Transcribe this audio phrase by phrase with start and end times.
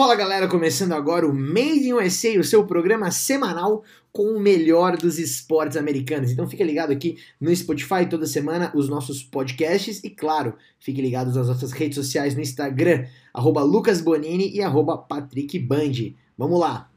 [0.00, 4.96] Fala galera, começando agora o Made in USA, o seu programa semanal com o melhor
[4.96, 6.30] dos esportes americanos.
[6.30, 11.26] Então fique ligado aqui no Spotify toda semana, os nossos podcasts e claro, fique ligado
[11.34, 16.14] nas nossas redes sociais no Instagram, arroba Lucas Bonini e arroba Patrick Band.
[16.34, 16.90] Vamos lá!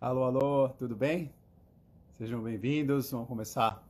[0.00, 1.30] Alô, alô, tudo bem?
[2.14, 3.86] Sejam bem-vindos, vamos começar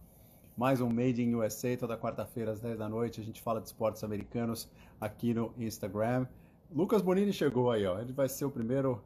[0.58, 3.68] mais um Made in USA, toda quarta-feira às 10 da noite, a gente fala de
[3.68, 4.68] esportes americanos
[5.00, 6.26] aqui no Instagram.
[6.70, 7.98] Lucas Bonini chegou aí, ó.
[8.00, 9.02] Ele vai ser o primeiro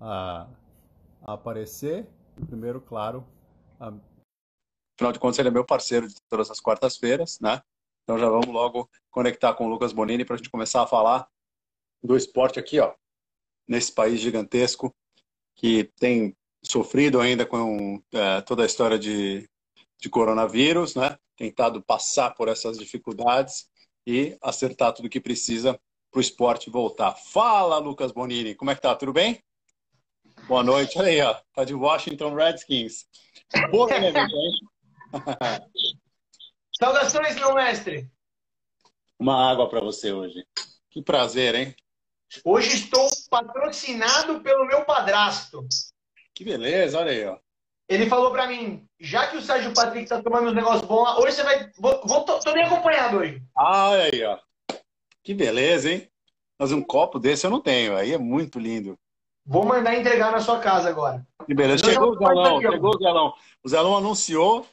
[0.00, 0.48] a,
[1.22, 2.06] a aparecer,
[2.40, 3.24] o primeiro, claro.
[3.78, 3.92] A...
[4.96, 7.62] Afinal de contas, ele é meu parceiro de todas as quartas-feiras, né?
[8.02, 11.28] Então já vamos logo conectar com o Lucas Bonini para a gente começar a falar
[12.02, 12.94] do esporte aqui, ó,
[13.66, 14.94] nesse país gigantesco
[15.56, 19.48] que tem sofrido ainda com é, toda a história de,
[19.98, 21.16] de coronavírus, né?
[21.36, 23.68] Tentado passar por essas dificuldades
[24.06, 25.80] e acertar tudo que precisa
[26.14, 27.12] para o esporte voltar.
[27.16, 28.94] Fala, Lucas Bonini, como é que tá?
[28.94, 29.42] Tudo bem?
[30.46, 30.96] Boa noite.
[30.96, 31.34] Olha aí, ó.
[31.52, 33.04] Tá de Washington Redskins.
[33.72, 34.52] Polêmica, hein?
[36.78, 38.08] Saudações, meu mestre.
[39.18, 40.46] Uma água para você hoje.
[40.88, 41.74] Que prazer, hein?
[42.44, 45.66] Hoje estou patrocinado pelo meu padrasto.
[46.32, 47.38] Que beleza, olha aí, ó.
[47.88, 51.18] Ele falou para mim, já que o Sérgio Patrick tá tomando uns negócios bons lá,
[51.18, 51.70] hoje você vai.
[51.76, 53.42] Vou, vou, tô, tô bem acompanhado hoje.
[53.56, 54.38] Ah, olha aí, ó.
[55.24, 56.08] Que beleza, hein?
[56.58, 58.96] Mas um copo desse eu não tenho, aí é muito lindo.
[59.46, 61.26] Vou mandar entregar na sua casa agora.
[61.46, 61.84] Que beleza.
[61.84, 63.34] Chegou o Zelão, chegou o Zelão.
[63.62, 64.66] O Zelão anunciou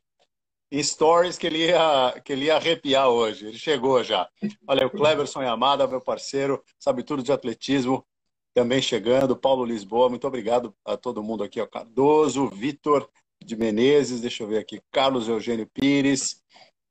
[0.71, 3.47] em stories que ele ia, que ele ia arrepiar hoje.
[3.47, 4.30] Ele chegou já.
[4.67, 8.05] Olha, o Cleverson Yamada, meu parceiro, sabe tudo de atletismo,
[8.53, 9.36] também chegando.
[9.36, 11.59] Paulo Lisboa, muito obrigado a todo mundo aqui.
[11.59, 11.67] Ó.
[11.67, 13.09] Cardoso, Vitor
[13.43, 14.81] de Menezes, deixa eu ver aqui.
[14.91, 16.41] Carlos Eugênio Pires.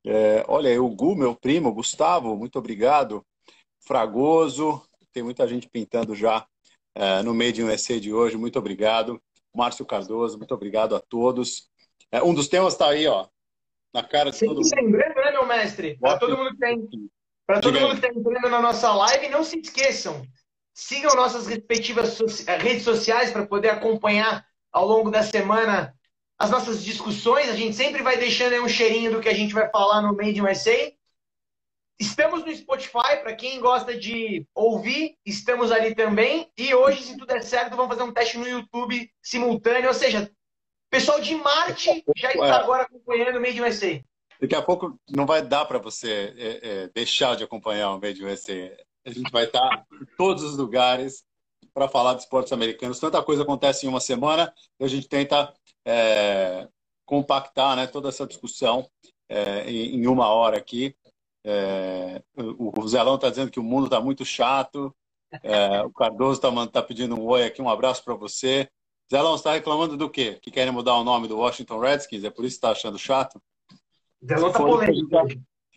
[0.05, 3.25] É, olha aí, o Gu, meu primo, Gustavo, muito obrigado.
[3.91, 4.81] Fragoso,
[5.13, 6.47] tem muita gente pintando já
[6.95, 9.21] é, no meio de um EC de hoje, muito obrigado.
[9.53, 11.69] Márcio Cardoso, muito obrigado a todos.
[12.13, 13.27] É, um dos temas está aí, ó,
[13.93, 14.71] na cara de Sim, todo mundo.
[14.77, 15.99] Lembrando, né, meu mestre?
[15.99, 16.89] Para todo mundo que tem,
[17.45, 20.23] para todo mundo que está entrando na nossa live, não se esqueçam,
[20.73, 22.17] sigam nossas respectivas
[22.61, 25.93] redes sociais para poder acompanhar ao longo da semana
[26.39, 27.49] as nossas discussões.
[27.49, 30.39] A gente sempre vai deixando um cheirinho do que a gente vai falar no Made
[30.39, 30.93] in USA.
[32.01, 36.51] Estamos no Spotify, para quem gosta de ouvir, estamos ali também.
[36.57, 39.89] E hoje, se tudo der certo, vamos fazer um teste no YouTube simultâneo.
[39.89, 40.33] Ou seja,
[40.91, 44.03] pessoal de Marte já está agora acompanhando o Made USA.
[44.41, 48.25] Daqui a pouco não vai dar para você é, é, deixar de acompanhar o Made
[48.25, 48.75] USA.
[49.05, 51.23] A gente vai estar em todos os lugares
[51.75, 52.99] para falar de esportes americanos.
[52.99, 55.53] Tanta coisa acontece em uma semana e a gente tenta
[55.87, 56.67] é,
[57.05, 58.89] compactar né, toda essa discussão
[59.29, 60.97] é, em uma hora aqui.
[61.45, 64.95] É, o Zelão está dizendo que o mundo está muito chato.
[65.43, 68.69] É, o Cardoso está tá pedindo um oi aqui, um abraço para você.
[69.11, 70.39] Zelão, está reclamando do quê?
[70.41, 72.25] Que querem mudar o nome do Washington Redskins?
[72.25, 73.41] É por isso que está achando chato?
[74.25, 75.11] Zelão está polêmico.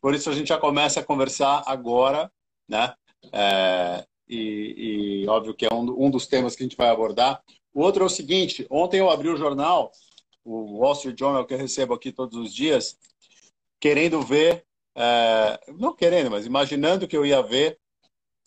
[0.02, 2.31] Por isso a gente já começa a conversar agora,
[2.68, 2.94] né?
[3.31, 7.41] É, e, e, óbvio que é um, um dos temas que a gente vai abordar.
[7.73, 9.91] O outro é o seguinte: ontem eu abri o jornal,
[10.44, 12.97] o Wall Street Journal, que eu recebo aqui todos os dias,
[13.79, 14.66] querendo ver
[14.96, 17.80] é, não querendo, mas imaginando que eu ia ver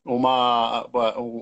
[0.05, 0.87] uma,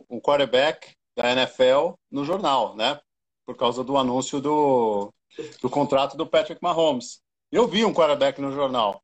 [0.08, 2.98] um quarterback da NFL no jornal, né?
[3.46, 5.12] Por causa do anúncio do,
[5.60, 7.20] do contrato do Patrick Mahomes.
[7.52, 9.02] Eu vi um quarterback no jornal,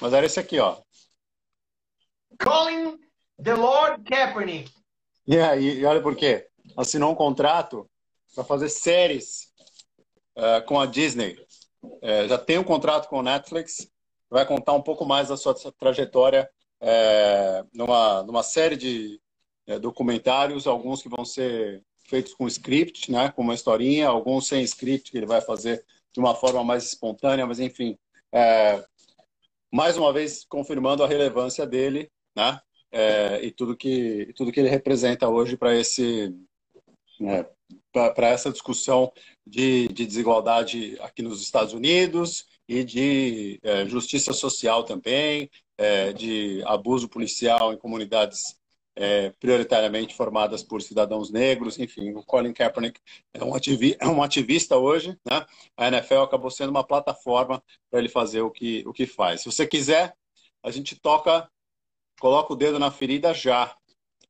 [0.00, 0.78] mas era esse aqui, ó.
[2.42, 2.98] Colin
[3.42, 4.72] the Lord Kaepernick.
[5.28, 6.48] Yeah, e, e olha por quê.
[6.76, 7.88] Assinou um contrato
[8.34, 9.52] para fazer séries
[10.36, 11.36] uh, com a Disney.
[11.82, 13.90] Uh, já tem um contrato com o Netflix
[14.30, 16.48] vai contar um pouco mais da sua trajetória
[16.80, 19.20] é, numa, numa série de
[19.66, 24.62] é, documentários, alguns que vão ser feitos com script, né, com uma historinha, alguns sem
[24.62, 27.98] script, que ele vai fazer de uma forma mais espontânea, mas enfim,
[28.32, 28.82] é,
[29.72, 32.60] mais uma vez confirmando a relevância dele, né,
[32.92, 36.34] é, e tudo que tudo que ele representa hoje para esse
[37.22, 37.46] é,
[37.92, 39.12] para essa discussão
[39.44, 46.62] de, de desigualdade aqui nos Estados Unidos e de é, justiça social também, é, de
[46.64, 48.56] abuso policial em comunidades
[48.96, 52.98] é, prioritariamente formadas por cidadãos negros, enfim, o Colin Kaepernick
[53.34, 55.44] é um, ativista, é um ativista hoje, né?
[55.76, 59.42] A NFL acabou sendo uma plataforma para ele fazer o que, o que faz.
[59.42, 60.16] Se você quiser,
[60.62, 61.46] a gente toca,
[62.18, 63.76] coloca o dedo na ferida já,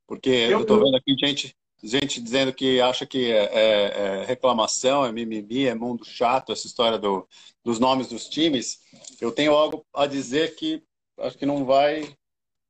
[0.06, 1.56] porque eu estou vendo aqui gente
[1.86, 6.66] gente dizendo que acha que é, é, é, reclamação, é mimimi, é mundo chato, essa
[6.66, 7.26] história do,
[7.64, 8.80] dos nomes dos times.
[9.20, 10.82] Eu tenho algo a dizer que
[11.18, 12.14] acho que não vai,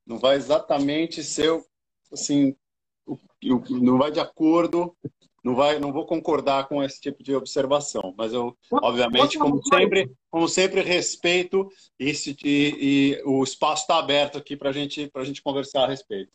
[0.07, 1.61] não vai exatamente ser
[2.13, 2.55] assim
[3.81, 4.97] não vai de acordo,
[5.45, 10.11] não vai, não vou concordar com esse tipo de observação, mas eu, obviamente, como sempre,
[10.29, 15.43] como sempre, respeito esse, e, e o espaço está aberto aqui para gente, a gente
[15.43, 16.33] conversar a respeito.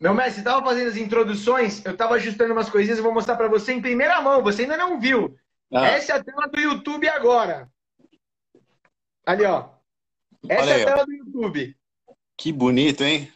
[0.00, 3.48] Meu mestre, estava fazendo as introduções, eu estava ajustando umas coisinhas, eu vou mostrar para
[3.48, 5.36] você em primeira mão, você ainda não viu.
[5.72, 5.86] Ah.
[5.88, 7.68] Essa é a tela do YouTube agora.
[9.26, 9.70] Ali, ó.
[10.48, 11.76] Essa é a tela do YouTube.
[12.36, 13.30] Que bonito, hein?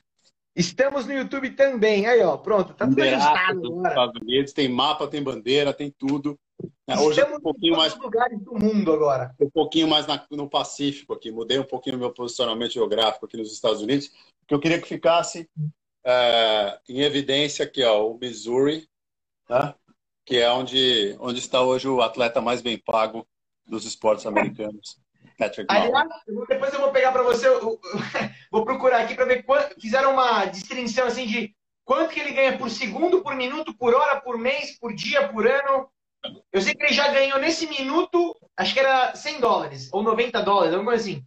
[0.55, 2.07] Estamos no YouTube também.
[2.07, 3.89] Aí, ó, pronto, tá tudo ajustado agora.
[3.89, 6.39] Estados Unidos, tem mapa, tem bandeira, tem tudo.
[6.87, 9.35] É, hoje é um pouquinho mais lugares do mundo agora.
[9.41, 11.33] Um pouquinho mais na, no Pacífico aqui.
[11.33, 14.87] Mudei um pouquinho o meu posicionamento geográfico aqui nos Estados Unidos, porque eu queria que
[14.87, 15.49] ficasse
[16.05, 18.89] é, em evidência aqui, ó, o Missouri,
[19.47, 19.77] tá?
[20.25, 23.27] que é onde, onde está hoje o atleta mais bem pago
[23.67, 24.99] dos esportes americanos.
[25.39, 26.09] Patrick Aliás,
[26.49, 27.81] depois eu vou pegar para você, eu,
[28.51, 31.55] vou procurar aqui para ver quanto, fizeram uma distinção assim de
[31.85, 35.47] quanto que ele ganha por segundo, por minuto, por hora, por mês, por dia, por
[35.47, 35.91] ano.
[36.53, 40.41] Eu sei que ele já ganhou nesse minuto, acho que era 100 dólares ou 90
[40.43, 41.25] dólares, alguma coisa assim.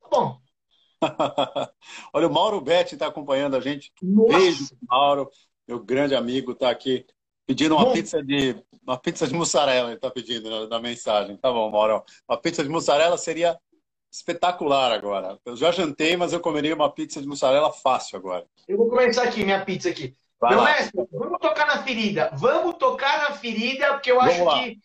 [0.00, 0.40] Tá bom.
[2.12, 3.92] Olha, o Mauro Betti está acompanhando a gente.
[4.02, 4.38] Nossa.
[4.38, 5.30] Beijo, Mauro,
[5.66, 7.06] meu grande amigo, está aqui
[7.46, 11.36] pedindo uma pizza de uma pizza de mussarela, ele está pedindo na, na, mensagem.
[11.36, 12.02] Tá bom, Mauro.
[12.28, 13.58] Uma pizza de mussarela seria
[14.10, 15.38] espetacular agora.
[15.44, 18.46] Eu já jantei, mas eu comeria uma pizza de mussarela fácil agora.
[18.66, 20.14] Eu vou começar aqui, minha pizza aqui.
[20.40, 20.72] Vai Meu lá.
[20.72, 22.30] mestre, vamos tocar na ferida.
[22.34, 24.78] Vamos tocar na ferida, porque eu acho que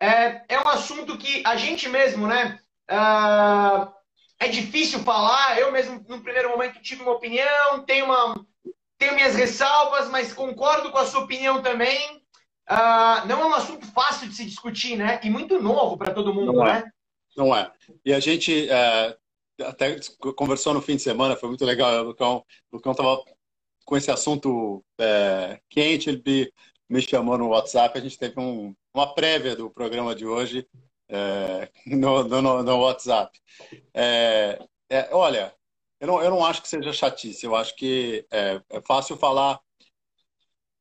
[0.00, 2.58] é, é um assunto que a gente mesmo, né?
[2.90, 3.99] Uh,
[4.40, 5.58] é difícil falar.
[5.58, 8.44] Eu mesmo, no primeiro momento, tive uma opinião, tenho, uma,
[8.98, 12.16] tenho minhas ressalvas, mas concordo com a sua opinião também.
[12.68, 15.20] Uh, não é um assunto fácil de se discutir, né?
[15.22, 16.72] E muito novo para todo mundo, não é.
[16.74, 16.90] né?
[17.36, 17.70] Não é.
[18.04, 19.16] E a gente é,
[19.62, 19.96] até
[20.36, 22.04] conversou no fim de semana, foi muito legal.
[22.04, 22.06] O
[22.72, 23.22] Lucão estava
[23.84, 26.52] com esse assunto é, quente, ele
[26.88, 30.66] me chamou no WhatsApp, a gente teve um, uma prévia do programa de hoje
[31.10, 33.38] é, no, no, no, WhatsApp.
[33.92, 34.58] É,
[34.88, 35.54] é, olha,
[36.00, 39.60] eu não, eu não acho que seja chatice, eu acho que é, é fácil falar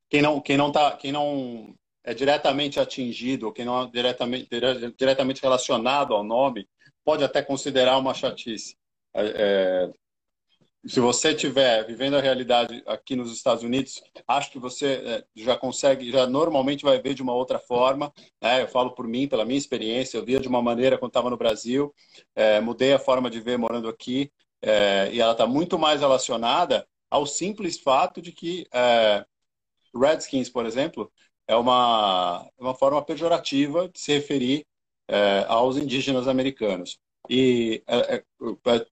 [0.09, 4.47] quem não, quem não tá, quem não é diretamente atingido, quem não é diretamente,
[4.97, 6.67] diretamente relacionado ao nome,
[7.03, 8.75] pode até considerar uma chatice.
[9.13, 9.91] É,
[10.87, 15.57] se você estiver vivendo a realidade aqui nos Estados Unidos, acho que você é, já
[15.57, 18.13] consegue, já normalmente vai ver de uma outra forma.
[18.41, 18.61] Né?
[18.61, 21.37] Eu falo por mim, pela minha experiência, eu via de uma maneira quando estava no
[21.37, 21.93] Brasil,
[22.35, 24.31] é, mudei a forma de ver morando aqui,
[24.61, 29.25] é, e ela está muito mais relacionada ao simples fato de que é,
[29.93, 31.11] Redskins, por exemplo,
[31.47, 34.65] é uma, uma forma pejorativa de se referir
[35.07, 36.99] é, aos indígenas americanos.
[37.29, 38.23] E é, é,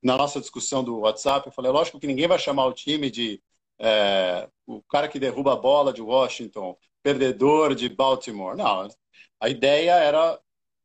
[0.03, 3.41] na nossa discussão do WhatsApp, eu falei, lógico que ninguém vai chamar o time de
[3.79, 8.55] é, o cara que derruba a bola de Washington, perdedor de Baltimore.
[8.55, 8.87] Não,
[9.39, 10.39] a ideia era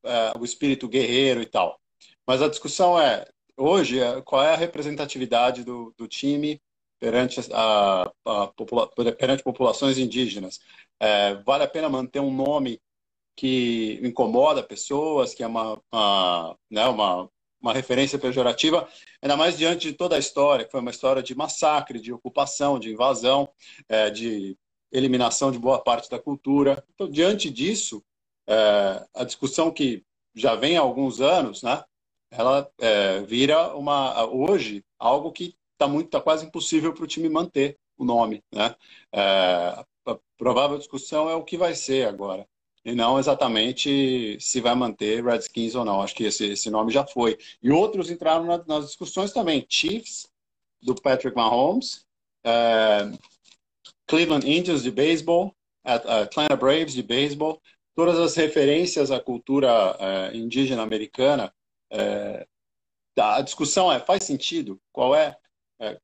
[0.04, 1.78] é, o espírito guerreiro e tal.
[2.26, 3.26] Mas a discussão é,
[3.56, 6.60] hoje, é, qual é a representatividade do, do time
[6.98, 8.52] perante, a, a
[9.18, 10.60] perante populações indígenas.
[11.00, 12.80] É, vale a pena manter um nome
[13.36, 17.28] que incomoda pessoas, que é uma, uma, né, uma,
[17.62, 18.88] uma referência pejorativa,
[19.22, 22.78] ainda mais diante de toda a história, que foi uma história de massacre, de ocupação,
[22.78, 23.48] de invasão,
[23.88, 24.58] é, de
[24.90, 26.84] eliminação de boa parte da cultura.
[26.92, 28.04] Então, diante disso,
[28.48, 30.04] é, a discussão que
[30.34, 31.82] já vem há alguns anos, né,
[32.30, 37.28] ela é, vira uma hoje algo que está muito, tá quase impossível para o time
[37.28, 38.74] manter o nome, né?
[39.12, 39.20] É,
[40.06, 42.46] a provável discussão é o que vai ser agora
[42.84, 46.02] e não exatamente se vai manter Redskins ou não.
[46.02, 47.38] Acho que esse, esse nome já foi.
[47.62, 49.64] E outros entraram na, nas discussões também.
[49.68, 50.28] Chiefs,
[50.80, 52.04] do Patrick Mahomes,
[52.44, 53.12] é,
[54.06, 57.60] Cleveland Indians de beisebol, Atlanta Braves de beisebol,
[57.94, 59.96] todas as referências à cultura
[60.34, 61.54] indígena americana.
[61.90, 62.46] É,
[63.16, 64.80] a discussão é, faz sentido?
[64.92, 65.36] Qual é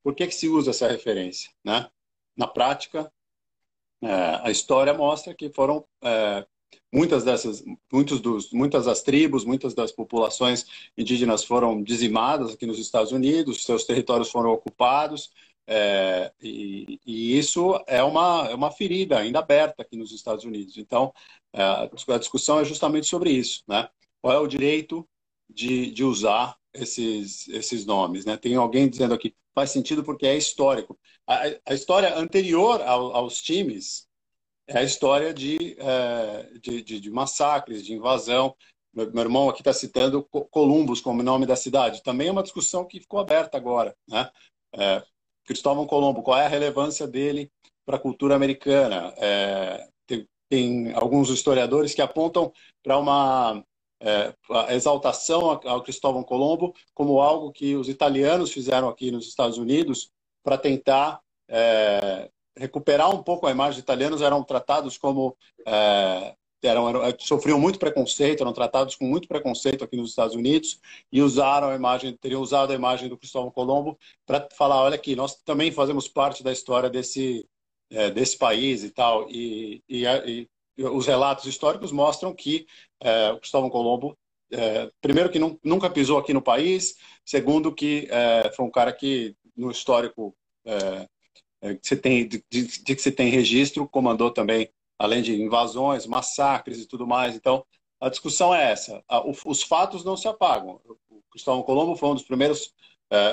[0.03, 1.51] por que, que se usa essa referência?
[1.65, 1.89] Né?
[2.37, 3.13] Na prática,
[4.43, 5.87] a história mostra que foram
[6.93, 12.79] muitas dessas, muitos dos, muitas das tribos, muitas das populações indígenas foram dizimadas aqui nos
[12.79, 15.31] Estados Unidos, seus territórios foram ocupados,
[15.71, 20.79] é, e, e, isso é uma, é uma ferida ainda aberta aqui nos Estados Unidos.
[20.79, 21.13] Então,
[21.53, 23.89] é, a discussão é justamente sobre isso, né?
[24.23, 25.07] Qual é o direito
[25.49, 28.39] de, de usar esses, esses nomes, né?
[28.39, 30.99] Tem alguém dizendo aqui, faz sentido porque é histórico.
[31.27, 34.08] A, a história anterior ao, aos times
[34.69, 38.55] é a história de, é, de, de, de, massacres, de invasão.
[38.93, 42.03] Meu, meu irmão aqui está citando Columbus como nome da cidade.
[42.03, 43.97] Também é uma discussão que ficou aberta agora.
[44.07, 44.31] Né?
[44.75, 45.03] É,
[45.45, 47.51] Cristóvão Colombo, qual é a relevância dele
[47.87, 49.15] para a cultura americana.
[49.17, 53.65] É, tem, tem, alguns historiadores que apontam para uma
[54.01, 54.35] é,
[54.75, 60.11] exaltação ao Cristóvão Colombo como algo que os italianos fizeram aqui nos Estados Unidos
[60.45, 64.23] para tentar é, recuperar um pouco a imagem dos italianos.
[64.23, 65.37] Eram tratados como
[65.67, 70.81] é, eram, eram, sofriam muito preconceito, eram tratados com muito preconceito aqui nos Estados Unidos
[71.13, 75.15] e usaram a imagem, teriam usado a imagem do Cristóvão Colombo para falar, olha aqui,
[75.15, 77.47] nós também fazemos parte da história desse
[77.91, 79.29] é, desse país e tal.
[79.31, 80.49] E, e, e,
[80.85, 82.67] os relatos históricos mostram que
[83.01, 84.17] é, o Cristóvão Colombo,
[84.53, 89.35] é, primeiro, que nunca pisou aqui no país, segundo, que é, foi um cara que,
[89.57, 90.35] no histórico
[90.65, 91.09] é, é,
[91.61, 96.79] que você tem, de, de, que se tem registro, comandou também, além de invasões, massacres
[96.79, 97.35] e tudo mais.
[97.35, 97.65] Então,
[98.01, 99.03] a discussão é essa.
[99.45, 100.81] os fatos não se apagam.
[101.11, 102.73] O Cristóvão Colombo foi um dos primeiros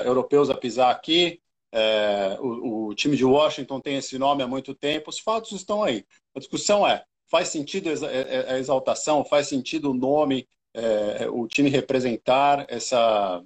[0.04, 1.40] europeus a pisar aqui,
[1.72, 5.82] é, o, o, time de Washington tem esse nome há muito tempo, os fatos estão
[5.82, 6.06] aí.
[6.34, 12.64] A discussão é: faz sentido a exaltação, faz sentido o nome, é, o time representar
[12.68, 13.42] essa.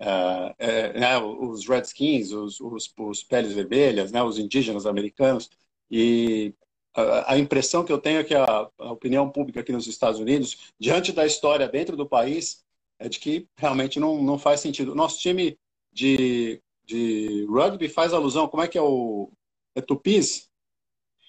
[0.00, 5.50] É, é né, os Redskins, os, os, os, peles vermelhas, né, os indígenas americanos,
[5.90, 6.54] e
[6.94, 10.20] a, a impressão que eu tenho é que a, a opinião pública aqui nos Estados
[10.20, 12.64] Unidos, diante da história dentro do país,
[12.98, 14.94] é de que realmente não, não faz sentido.
[14.94, 15.58] Nosso time
[15.92, 19.30] de de rugby faz alusão, como é que é o.
[19.74, 20.48] É Tupis?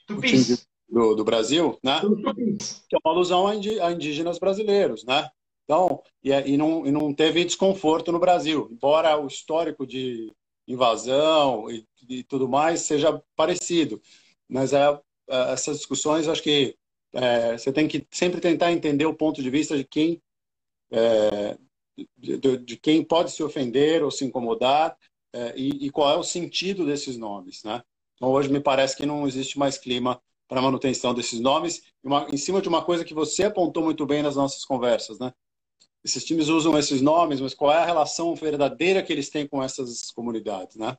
[0.07, 0.65] Tupis.
[0.87, 1.99] Do, do Brasil, né?
[1.99, 2.85] Tupis.
[2.87, 5.29] Que é uma alusão a, indígenas brasileiros, né?
[5.69, 10.33] Então, e, é, e, não, e não teve desconforto no Brasil, embora o histórico de
[10.67, 14.01] invasão e, e tudo mais seja parecido.
[14.47, 14.99] Mas é,
[15.29, 16.75] é essas discussões, acho que
[17.13, 20.19] é, você tem que sempre tentar entender o ponto de vista de quem
[20.91, 21.55] é,
[22.17, 24.97] de, de, quem pode se ofender ou se incomodar
[25.31, 27.83] é, e, e, qual é o sentido desses nomes, né?
[28.15, 32.37] Então, hoje me parece que não existe mais clima para manutenção desses nomes, uma, em
[32.37, 35.31] cima de uma coisa que você apontou muito bem nas nossas conversas, né?
[36.03, 39.61] Esses times usam esses nomes, mas qual é a relação verdadeira que eles têm com
[39.61, 40.97] essas comunidades, né?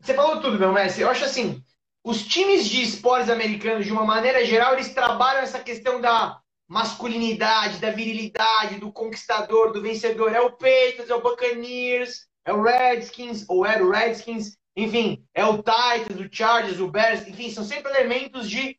[0.00, 1.02] Você falou tudo, meu mestre.
[1.02, 1.62] Eu acho assim,
[2.04, 7.78] os times de esportes americanos, de uma maneira geral, eles trabalham essa questão da masculinidade,
[7.78, 10.32] da virilidade, do conquistador, do vencedor.
[10.32, 15.44] É o Patriots, é o Buccaneers, é o Redskins, ou era o Redskins, enfim, é
[15.44, 18.78] o Titans, o Chargers, o Bears, enfim, são sempre elementos de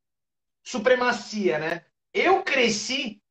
[0.63, 1.85] supremacia, né?
[2.13, 3.21] Eu cresci,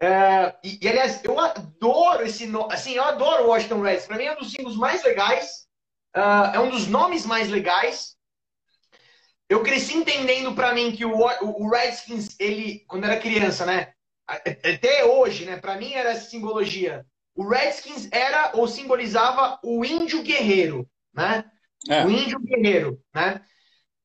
[0.00, 4.16] uh, e, e, aliás, eu adoro esse nome, assim, eu adoro o Washington Redskins, para
[4.16, 5.66] mim é um dos símbolos mais legais,
[6.16, 8.16] uh, é um dos nomes mais legais.
[9.48, 13.92] Eu cresci entendendo para mim que o, o, o Redskins, ele, quando era criança, né?
[14.26, 15.58] Até hoje, né?
[15.58, 21.44] Para mim era essa simbologia o Redskins era ou simbolizava o índio guerreiro, né?
[21.88, 22.04] É.
[22.04, 23.42] O índio guerreiro, né?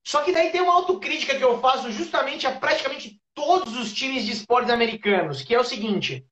[0.06, 4.26] Só que daí tem uma autocrítica que eu faço justamente a praticamente todos os times
[4.26, 6.26] de esportes americanos, que é o seguinte: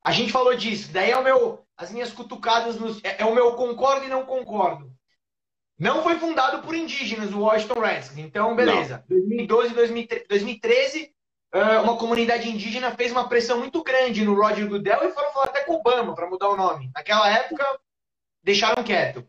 [0.00, 3.34] a gente falou disso, daí é o meu, as minhas cutucadas, nos, é, é o
[3.34, 4.94] meu concordo e não concordo.
[5.76, 9.04] Não foi fundado por indígenas o Washington Redskins, então beleza.
[9.08, 9.18] Não.
[9.18, 9.74] 2012,
[10.28, 11.12] 2013
[11.52, 15.46] ah, uma comunidade indígena fez uma pressão muito grande no Roger Goodell e foram falar
[15.46, 16.90] até com Obama para mudar o nome.
[16.94, 17.64] Naquela época,
[18.42, 19.26] deixaram quieto.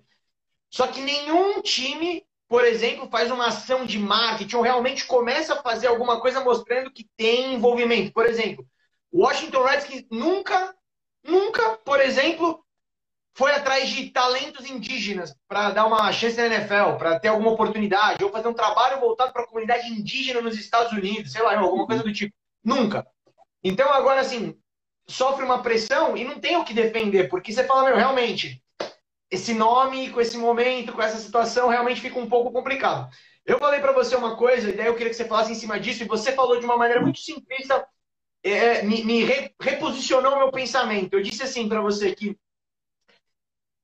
[0.69, 5.61] Só que nenhum time, por exemplo, faz uma ação de marketing ou realmente começa a
[5.61, 8.13] fazer alguma coisa mostrando que tem envolvimento.
[8.13, 8.65] Por exemplo,
[9.11, 10.75] o Washington Redskins nunca,
[11.23, 12.63] nunca, por exemplo,
[13.37, 18.23] foi atrás de talentos indígenas para dar uma chance na NFL, para ter alguma oportunidade,
[18.23, 21.85] ou fazer um trabalho voltado para a comunidade indígena nos Estados Unidos, sei lá, alguma
[21.85, 22.33] coisa do tipo.
[22.63, 23.05] Nunca.
[23.63, 24.57] Então, agora, assim,
[25.07, 28.61] sofre uma pressão e não tem o que defender, porque você fala, meu, realmente,
[29.29, 33.09] esse nome, com esse momento, com essa situação, realmente fica um pouco complicado.
[33.45, 35.79] Eu falei para você uma coisa, e daí eu queria que você falasse em cima
[35.79, 37.87] disso, e você falou de uma maneira muito simplista,
[38.43, 39.23] é, me, me
[39.59, 41.13] reposicionou o meu pensamento.
[41.13, 42.37] Eu disse assim para você que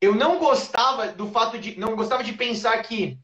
[0.01, 1.79] eu não gostava do fato de.
[1.79, 3.17] Não gostava de pensar que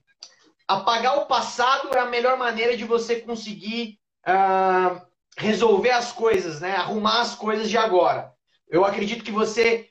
[0.66, 5.02] apagar o passado é a melhor maneira de você conseguir uh,
[5.38, 6.76] resolver as coisas, né?
[6.76, 8.32] Arrumar as coisas de agora.
[8.70, 9.89] Eu acredito que você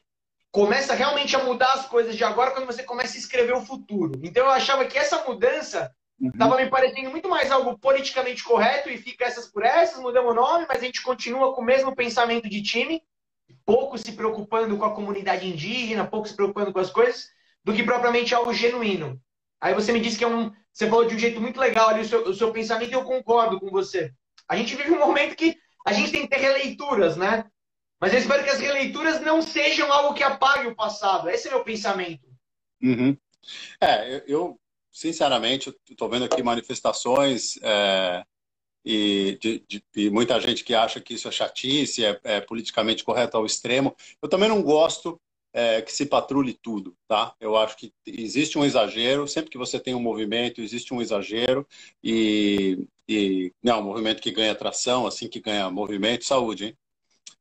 [0.51, 4.19] começa realmente a mudar as coisas de agora quando você começa a escrever o futuro.
[4.23, 6.63] Então eu achava que essa mudança estava uhum.
[6.63, 10.67] me parecendo muito mais algo politicamente correto e fica essas por essas, mudamos o nome,
[10.69, 13.03] mas a gente continua com o mesmo pensamento de time
[13.65, 17.29] pouco se preocupando com a comunidade indígena, pouco se preocupando com as coisas,
[17.65, 19.21] do que propriamente algo genuíno.
[19.61, 20.53] Aí você me disse que é um.
[20.73, 23.03] Você falou de um jeito muito legal ali o seu, o seu pensamento e eu
[23.03, 24.13] concordo com você.
[24.49, 27.45] A gente vive um momento que a gente tem que ter releituras, né?
[28.01, 31.29] Mas eu espero que as releituras não sejam algo que apague o passado.
[31.29, 32.27] Esse é meu pensamento.
[32.83, 33.17] Uhum.
[33.81, 34.59] É, eu,
[34.93, 38.25] sinceramente, estou vendo aqui manifestações é,
[38.85, 43.03] e de, de, de, muita gente que acha que isso é chatice, é, é politicamente
[43.03, 43.97] correto ao extremo.
[44.23, 45.21] Eu também não gosto
[45.53, 47.35] é, que se patrulhe tudo, tá?
[47.41, 51.67] Eu acho que existe um exagero, sempre que você tem um movimento, existe um exagero
[52.03, 56.79] e, e não, um movimento que ganha tração, assim que ganha movimento, saúde, hein?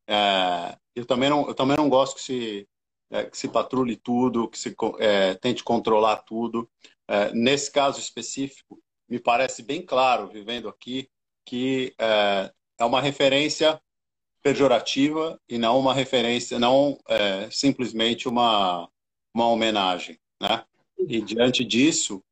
[0.07, 2.67] É, eu, também não, eu também não gosto que se,
[3.11, 6.69] é, que se patrulhe tudo, que se é, tente controlar tudo.
[7.07, 11.09] É, nesse caso específico, me parece bem claro, vivendo aqui,
[11.45, 13.81] que é, é uma referência
[14.41, 18.89] pejorativa e não uma referência, não é, simplesmente uma,
[19.33, 20.63] uma homenagem, né?
[20.97, 22.23] E diante disso,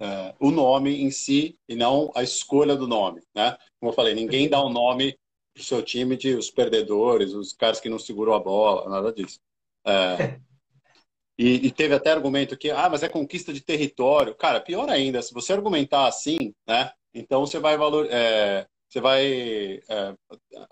[0.00, 3.56] é, o nome em si e não a escolha do nome, né?
[3.80, 5.18] Como eu falei, ninguém dá o um nome
[5.62, 9.40] seu time de os perdedores, os caras que não segurou a bola, nada disso.
[9.84, 10.38] É,
[11.38, 14.34] e, e, teve até argumento que, ah, mas é conquista de território.
[14.34, 16.92] Cara, pior ainda, se você argumentar assim, né?
[17.14, 20.14] Então você vai valor, é, você vai é,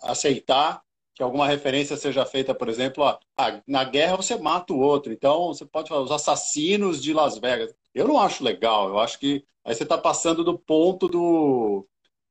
[0.02, 0.82] aceitar
[1.14, 5.12] que alguma referência seja feita, por exemplo, ó, ah, na guerra você mata o outro.
[5.12, 7.74] Então você pode falar os assassinos de Las Vegas.
[7.94, 8.88] Eu não acho legal.
[8.88, 11.86] Eu acho que aí você está passando do ponto do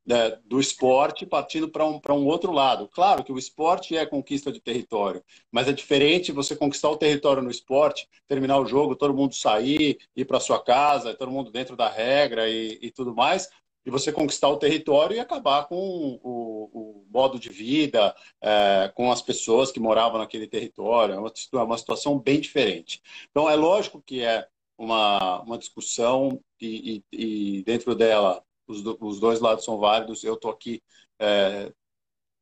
[0.06, 2.88] né, do esporte partindo para um, um outro lado.
[2.90, 7.42] Claro que o esporte é conquista de território, mas é diferente você conquistar o território
[7.42, 11.76] no esporte, terminar o jogo, todo mundo sair, ir para sua casa, todo mundo dentro
[11.76, 13.50] da regra e, e, tudo mais,
[13.86, 19.12] e você conquistar o território e acabar com o, o modo de vida, é, com
[19.12, 21.16] as pessoas que moravam naquele território.
[21.16, 23.02] É uma, é uma situação bem diferente.
[23.30, 28.98] Então, é lógico que é uma, uma discussão e, e, e dentro dela os, do,
[29.02, 30.24] os dois lados são válidos.
[30.24, 30.82] Eu estou aqui
[31.20, 31.72] é,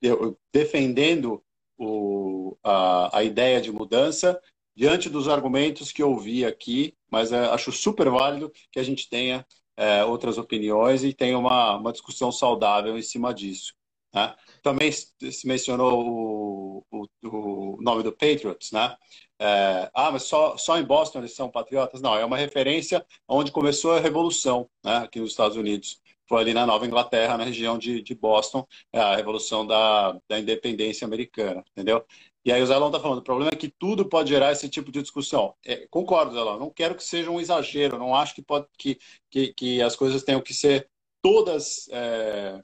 [0.01, 1.43] eu, defendendo
[1.77, 4.39] o, a, a ideia de mudança
[4.75, 9.09] diante dos argumentos que eu ouvi aqui, mas é, acho super válido que a gente
[9.09, 9.45] tenha
[9.77, 13.73] é, outras opiniões e tenha uma, uma discussão saudável em cima disso.
[14.13, 14.35] Né?
[14.61, 18.95] Também se mencionou o, o, o, nome do Patriots, né?
[19.39, 22.01] É, ah, mas só, só em Boston eles são patriotas?
[22.01, 25.99] Não, é uma referência onde começou a revolução né, aqui nos Estados Unidos
[26.31, 30.39] foi ali na Nova Inglaterra, na região de, de Boston, é a revolução da, da
[30.39, 32.05] independência americana, entendeu?
[32.45, 34.93] E aí o Zelão está falando, o problema é que tudo pode gerar esse tipo
[34.93, 35.53] de discussão.
[35.65, 38.97] É, concordo, Zelão, não quero que seja um exagero, não acho que, pode, que,
[39.29, 40.87] que, que as coisas tenham que ser
[41.21, 42.61] todas é,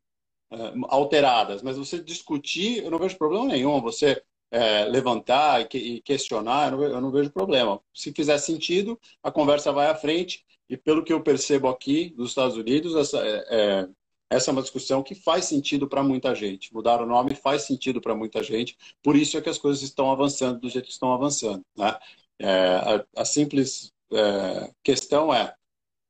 [0.54, 6.02] é, alteradas, mas você discutir, eu não vejo problema nenhum, você é, levantar e, e
[6.02, 7.82] questionar, eu não, eu não, vejo problema.
[7.94, 12.30] Se fizer sentido, a conversa vai à frente e pelo que eu percebo aqui dos
[12.30, 13.90] Estados Unidos, essa é, é,
[14.30, 16.74] essa é uma discussão que faz sentido para muita gente.
[16.74, 20.12] Mudar o nome faz sentido para muita gente, por isso é que as coisas estão
[20.12, 21.64] avançando do jeito que estão avançando.
[21.76, 21.98] Né?
[22.40, 25.54] É, a, a, simples é, questão é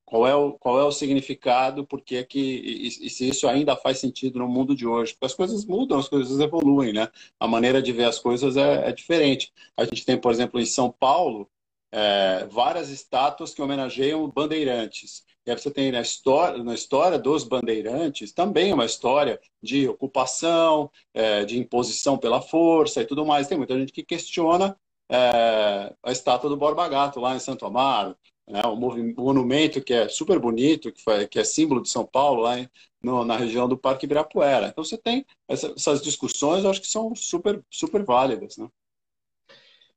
[0.07, 3.99] qual é o, qual é o significado, porque é que, e, se isso ainda faz
[3.99, 5.11] sentido no mundo de hoje.
[5.13, 7.09] Porque as coisas mudam, as coisas evoluem, né?
[7.37, 9.51] A maneira de ver as coisas é, é diferente.
[9.75, 11.49] A gente tem, por exemplo, em São Paulo,
[11.91, 15.25] é, várias estátuas que homenageiam bandeirantes.
[15.45, 20.89] E aí você tem na história, na história dos bandeirantes também uma história de ocupação,
[21.13, 23.47] é, de imposição pela força e tudo mais.
[23.47, 24.77] Tem muita gente que questiona
[25.09, 28.15] é, a estátua do Borba Gato lá em Santo Amaro,
[28.47, 32.41] né, o monumento que é super bonito, que, foi, que é símbolo de São Paulo
[32.41, 32.69] lá em,
[33.01, 34.67] no, na região do Parque Ibirapuera.
[34.67, 38.67] Então você tem essa, essas discussões, eu acho que são super, super válidas, né?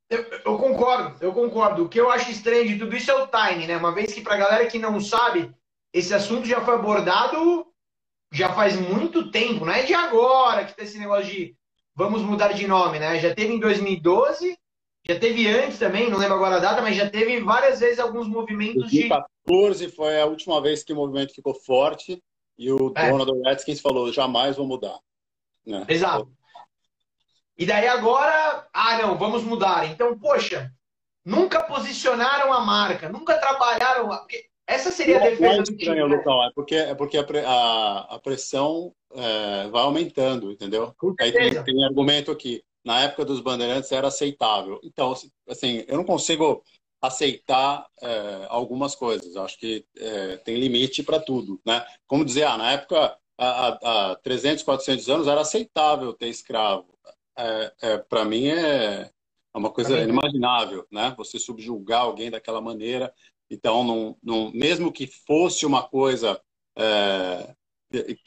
[0.09, 1.85] Eu, eu, concordo, eu concordo.
[1.85, 3.77] O que eu acho estranho de tudo isso é o time, né?
[3.77, 5.55] Uma vez que pra galera que não sabe,
[5.93, 7.71] esse assunto já foi abordado
[8.33, 11.57] já faz muito tempo, não é de agora que tem esse negócio de
[11.95, 13.19] vamos mudar de nome, né?
[13.19, 14.57] Já teve em 2012,
[15.07, 18.29] já teve antes também, não lembro agora a data, mas já teve várias vezes alguns
[18.29, 19.93] movimentos 2014 de...
[19.93, 22.23] foi a última vez que o movimento ficou forte
[22.59, 23.11] e o é.
[23.11, 24.99] Donald Redskins falou, jamais vou mudar.
[25.67, 25.85] Né?
[25.89, 26.31] Exato.
[27.57, 29.87] E daí agora, ah, não, vamos mudar.
[29.91, 30.71] Então, poxa,
[31.25, 34.09] nunca posicionaram a marca, nunca trabalharam.
[34.67, 36.09] Essa seria a defesa do time.
[36.09, 36.15] Né?
[36.15, 40.95] é porque, é porque a, a, a pressão é, vai aumentando, entendeu?
[41.19, 42.63] Aí tem, tem argumento aqui.
[42.85, 44.81] Na época dos bandeirantes era aceitável.
[44.83, 45.15] Então,
[45.49, 46.63] assim, eu não consigo
[47.01, 49.37] aceitar é, algumas coisas.
[49.37, 51.85] Acho que é, tem limite para tudo, né?
[52.07, 56.91] Como dizer, ah, na época, há, há 300, 400 anos, era aceitável ter escravo
[57.41, 61.15] é, é para mim é, é uma coisa inimaginável, né?
[61.17, 63.13] Você subjugar alguém daquela maneira.
[63.49, 66.41] Então, não, não, mesmo que fosse uma coisa
[66.79, 67.55] é,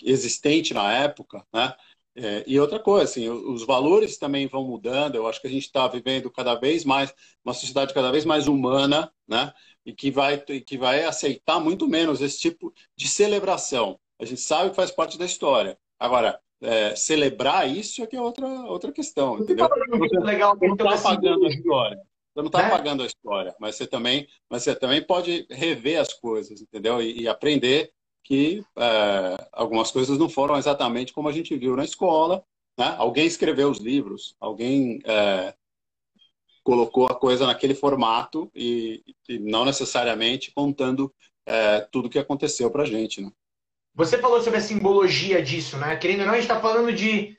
[0.02, 1.74] existente na época, né?
[2.16, 5.16] É, e outra coisa, assim, os valores também vão mudando.
[5.16, 8.48] Eu acho que a gente está vivendo cada vez mais uma sociedade cada vez mais
[8.48, 9.52] humana, né?
[9.86, 14.00] E que vai que vai aceitar muito menos esse tipo de celebração.
[14.20, 15.78] A gente sabe que faz parte da história.
[16.00, 19.68] Agora, é, celebrar isso é que é outra outra questão, entendeu?
[19.68, 21.98] Você legal, não está apagando a história.
[21.98, 22.66] Você não está é?
[22.66, 27.02] apagando a história, mas você também, mas você também pode rever as coisas, entendeu?
[27.02, 27.92] E, e aprender
[28.24, 32.44] que é, algumas coisas não foram exatamente como a gente viu na escola.
[32.78, 32.96] Né?
[32.98, 35.54] Alguém escreveu os livros, alguém é,
[36.64, 41.14] colocou a coisa naquele formato e, e não necessariamente contando
[41.46, 43.22] é, tudo o que aconteceu para a gente.
[43.22, 43.30] Né?
[43.96, 45.96] Você falou sobre a simbologia disso, né?
[45.98, 47.38] Querendo ou não, a gente está falando de.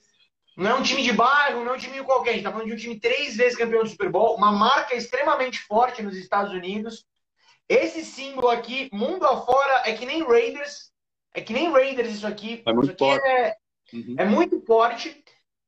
[0.57, 2.31] Não é um time de bairro, não é um time qualquer.
[2.31, 4.95] A gente está falando de um time três vezes campeão do Super Bowl, uma marca
[4.95, 7.05] extremamente forte nos Estados Unidos,
[7.69, 10.93] esse símbolo aqui, mundo afora, é que nem Raiders.
[11.35, 12.63] É que nem Raiders isso aqui.
[12.67, 13.27] É muito forte.
[13.27, 13.57] É,
[13.93, 14.15] uhum.
[14.19, 15.25] é, muito forte.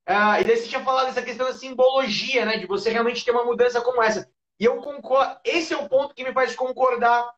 [0.08, 2.58] Uh, e daí você tinha falado dessa questão da simbologia, né?
[2.58, 4.30] De você realmente ter uma mudança como essa.
[4.60, 5.40] E eu concordo.
[5.44, 7.28] Esse é o ponto que me faz concordar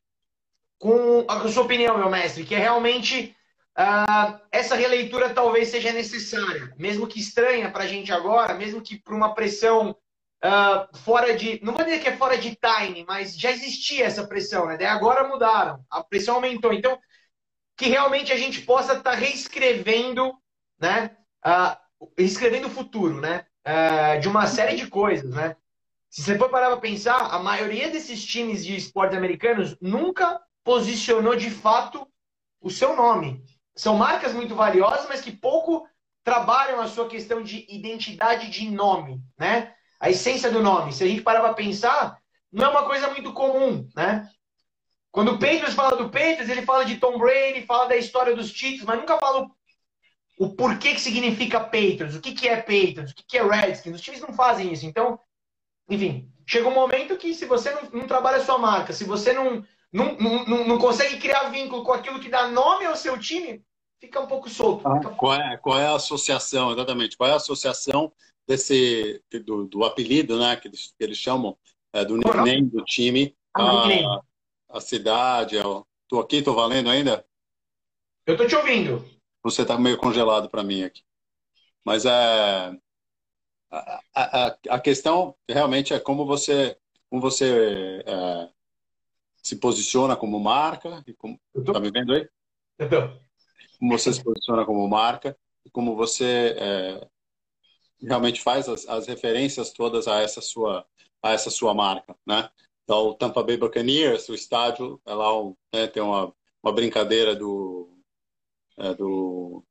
[0.78, 3.34] com a sua opinião, meu mestre, que é realmente
[3.78, 8.96] uh, essa releitura talvez seja necessária, mesmo que estranha para a gente agora, mesmo que
[8.96, 9.96] por uma pressão
[10.44, 11.60] uh, fora de.
[11.62, 14.76] Não vou dizer que é fora de time, mas já existia essa pressão, né?
[14.76, 16.72] Daí agora mudaram, a pressão aumentou.
[16.72, 16.98] Então,
[17.76, 20.32] que realmente a gente possa estar tá reescrevendo,
[20.80, 21.16] né?
[21.44, 23.46] Uh, o futuro, né?
[23.66, 25.56] Uh, de uma série de coisas, né?
[26.10, 31.36] Se você for parar para pensar, a maioria desses times de esportes americanos nunca posicionou
[31.36, 32.08] de fato
[32.60, 33.44] o seu nome.
[33.76, 35.86] São marcas muito valiosas, mas que pouco
[36.24, 39.74] trabalham a sua questão de identidade de nome, né?
[40.00, 40.92] A essência do nome.
[40.92, 42.18] Se a gente parar para pensar,
[42.52, 44.28] não é uma coisa muito comum, né?
[45.10, 48.52] Quando o Patriots fala do Patriots, ele fala de Tom Brady, fala da história dos
[48.52, 49.46] títulos, mas nunca fala
[50.38, 53.42] o, o porquê que significa Patriots, o que, que é Patriots, o que, que é
[53.42, 53.96] Redskins.
[53.96, 54.86] Os times não fazem isso.
[54.86, 55.18] Então,
[55.88, 59.32] enfim, chega um momento que se você não, não trabalha a sua marca, se você
[59.32, 63.64] não, não, não, não consegue criar vínculo com aquilo que dá nome ao seu time,
[63.98, 64.86] fica um pouco solto.
[64.86, 67.16] Ah, qual, é, qual é a associação, exatamente?
[67.16, 68.12] Qual é a associação
[68.48, 71.56] desse do, do apelido, né, que eles, que eles chamam
[71.92, 73.86] é, do nickname do time, ah,
[74.70, 75.56] a, a cidade.
[76.08, 77.24] Tô aqui, tô valendo ainda?
[78.24, 79.04] Eu tô te ouvindo.
[79.42, 81.02] Você tá meio congelado para mim aqui.
[81.84, 82.74] Mas é
[83.70, 86.78] a, a, a, questão realmente é como você
[87.10, 88.48] como você é,
[89.42, 91.72] se posiciona como marca e como tô...
[91.72, 92.26] tá me vendo aí?
[92.78, 92.96] Eu tô.
[93.78, 97.08] Como você se posiciona como marca e como você é,
[98.00, 100.86] realmente faz as, as, referências todas a essa sua
[101.22, 102.48] a essa sua marca, né?
[102.84, 106.32] Então, o Tampa Bay Buccaneers, o estádio, é lá um, né, tem uma,
[106.62, 107.92] uma brincadeira do,
[108.78, 109.64] é, do,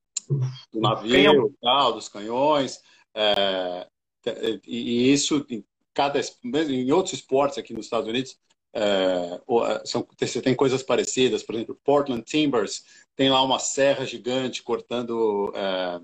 [0.71, 2.81] do navio, tal, dos canhões,
[3.15, 3.87] é,
[4.25, 5.63] e, e, isso em
[5.93, 8.37] cada em outros esportes aqui nos Estados Unidos
[8.71, 12.83] é, é são, você tem coisas parecidas, por exemplo, Portland Timbers
[13.15, 15.99] tem lá uma serra gigante cortando é,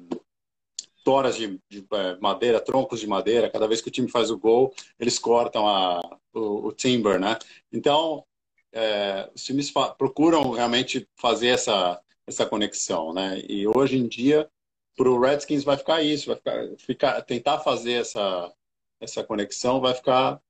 [1.03, 3.49] toras de, de, é, madeira, troncos de madeira.
[3.49, 6.01] Cada vez que o time faz o gol, eles cortam a,
[6.33, 7.37] o, o timber, né?
[7.71, 8.25] Então,
[8.71, 13.41] é, os times procuram realmente fazer essa, essa conexão, né?
[13.47, 14.49] E hoje em dia,
[14.95, 18.51] para o Redskins vai ficar isso, vai ficar, ficar, tentar fazer essa,
[18.99, 20.41] essa conexão vai ficar,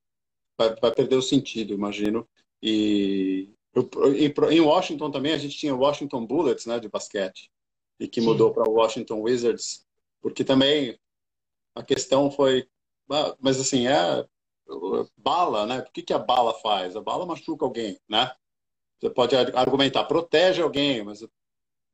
[0.58, 2.28] vai, vai perder o sentido, imagino.
[2.62, 3.50] E,
[4.16, 7.52] e, em Washington também a gente tinha Washington Bullets, né, de basquete,
[8.00, 9.86] e que mudou para Washington Wizards
[10.23, 10.97] porque também
[11.75, 12.67] a questão foi,
[13.39, 14.25] mas assim, é
[15.17, 15.79] bala, né?
[15.79, 16.95] O que, que a bala faz?
[16.95, 18.31] A bala machuca alguém, né?
[18.99, 21.21] Você pode argumentar, protege alguém, mas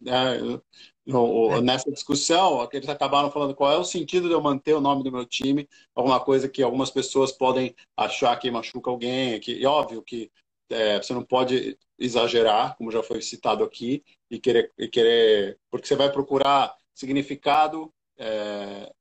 [0.06, 5.04] é, nessa discussão, eles acabaram falando qual é o sentido de eu manter o nome
[5.04, 9.66] do meu time, alguma coisa que algumas pessoas podem achar que machuca alguém, que, e
[9.66, 10.32] óbvio que
[10.70, 15.88] é, você não pode exagerar, como já foi citado aqui, e querer, e querer porque
[15.88, 18.92] você vai procurar significado é,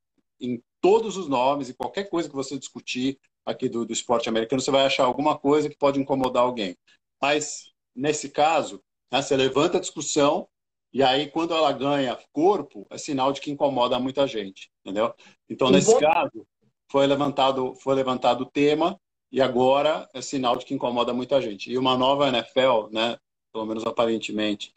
[0.41, 4.63] em todos os nomes e qualquer coisa que você discutir aqui do, do esporte americano,
[4.63, 6.77] você vai achar alguma coisa que pode incomodar alguém.
[7.21, 10.49] Mas, nesse caso, né, você levanta a discussão
[10.93, 15.13] e aí, quando ela ganha corpo, é sinal de que incomoda muita gente, entendeu?
[15.49, 16.47] Então, nesse caso,
[16.91, 18.99] foi levantado, foi levantado o tema
[19.31, 21.71] e agora é sinal de que incomoda muita gente.
[21.71, 23.19] E uma nova NFL, né,
[23.53, 24.73] pelo menos aparentemente,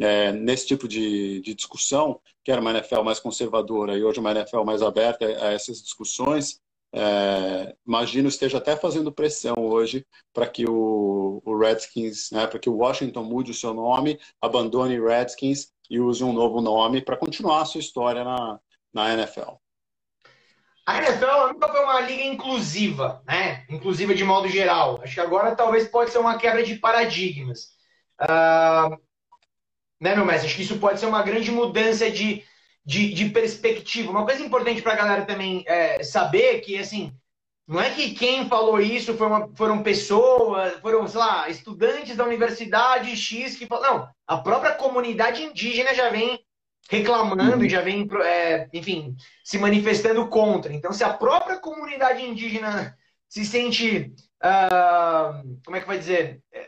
[0.00, 4.30] é, nesse tipo de, de, discussão, que era uma NFL mais conservadora e hoje uma
[4.30, 6.60] NFL mais aberta a essas discussões,
[6.92, 12.70] é, imagino esteja até fazendo pressão hoje para que o, o Redskins, né, para que
[12.70, 17.62] o Washington mude o seu nome, abandone Redskins e use um novo nome para continuar
[17.62, 18.58] a sua história na,
[18.92, 19.56] na NFL?
[20.86, 23.66] A NFL nunca foi uma liga inclusiva, né?
[23.68, 25.00] Inclusiva de modo geral.
[25.02, 27.76] Acho que agora talvez pode ser uma quebra de paradigmas.
[28.18, 28.96] Uh,
[30.00, 30.46] né, meu mestre?
[30.46, 32.42] Acho que isso pode ser uma grande mudança de,
[32.84, 34.10] de, de perspectiva.
[34.10, 37.12] Uma coisa importante para a galera também é, saber que, assim,
[37.66, 43.14] não é que quem falou isso uma, foram pessoas, foram, sei lá, estudantes da universidade
[43.14, 43.98] X que falaram.
[43.98, 46.38] Não, a própria comunidade indígena já vem
[46.88, 47.68] reclamando uhum.
[47.68, 50.72] já vem, é, enfim, se manifestando contra.
[50.72, 52.96] Então, se a própria comunidade indígena
[53.28, 56.67] se sente, uh, como é que vai dizer, é,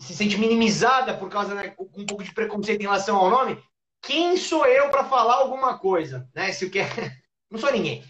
[0.00, 3.62] se sente minimizada por causa né, com um pouco de preconceito em relação ao nome,
[4.02, 6.50] quem sou eu para falar alguma coisa, né?
[6.52, 6.80] Se o que
[7.50, 8.02] não sou ninguém.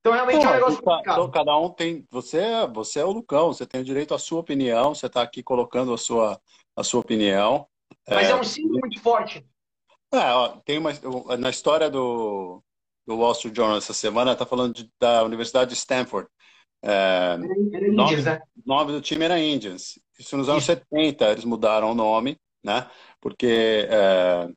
[0.00, 1.18] Então realmente Pô, é um negócio tá, complicado.
[1.18, 2.40] Então, cada um tem, você,
[2.72, 5.92] você é o Lucão, você tem o direito à sua opinião, você está aqui colocando
[5.92, 6.40] a sua,
[6.76, 7.66] a sua opinião.
[8.08, 9.44] Mas é, é um símbolo muito forte.
[10.12, 10.92] É, ó, tem uma,
[11.36, 12.62] na história do,
[13.06, 16.28] do Wall Street Journal essa semana, está falando de, da Universidade de Stanford.
[16.82, 17.36] É, era,
[17.74, 18.40] era nome, Indians, né?
[18.56, 19.98] O nome do time era Indians.
[20.20, 20.72] Isso nos anos Isso.
[20.74, 22.88] 70 eles mudaram o nome, né?
[23.20, 24.48] Porque é,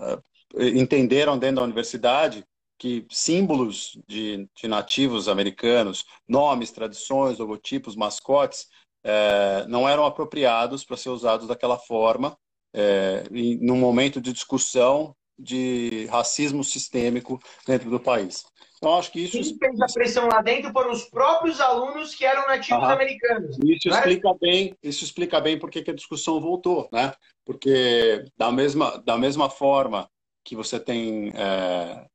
[0.00, 2.44] é, entenderam dentro da universidade
[2.78, 8.68] que símbolos de, de, nativos americanos, nomes, tradições, logotipos, mascotes,
[9.02, 12.36] é, não eram apropriados para ser usados daquela forma
[12.72, 13.24] é,
[13.60, 18.44] num momento de discussão de racismo sistêmico dentro do país.
[18.76, 19.38] Então, acho que isso.
[19.38, 22.92] Isso fez a pressão lá dentro por os próprios alunos que eram nativos Aham.
[22.92, 23.56] americanos.
[23.64, 23.96] Isso né?
[23.96, 27.12] explica bem, isso explica bem porque que a discussão voltou, né?
[27.44, 30.08] Porque da mesma, da mesma forma
[30.44, 32.06] que você tem é,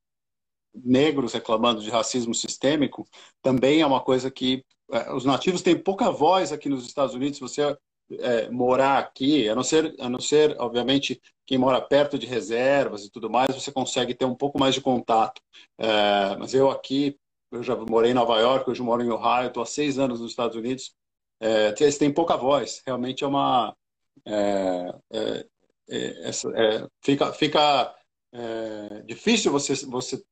[0.74, 3.08] negros reclamando de racismo sistêmico,
[3.42, 7.40] também é uma coisa que é, os nativos têm pouca voz aqui nos Estados Unidos.
[7.40, 7.76] Você
[8.18, 13.06] é, morar aqui, a não ser, a não ser, obviamente, quem mora perto de reservas
[13.06, 15.42] e tudo mais, você consegue ter um pouco mais de contato.
[15.78, 17.18] É, mas eu aqui,
[17.52, 20.32] eu já morei em Nova York, hoje moro em Ohio, estou há seis anos nos
[20.32, 20.94] Estados Unidos.
[21.40, 23.76] É, eles têm pouca voz, realmente é uma.
[24.26, 25.46] É, é,
[25.90, 27.96] é, é fica fica
[29.06, 30.24] difícil você, você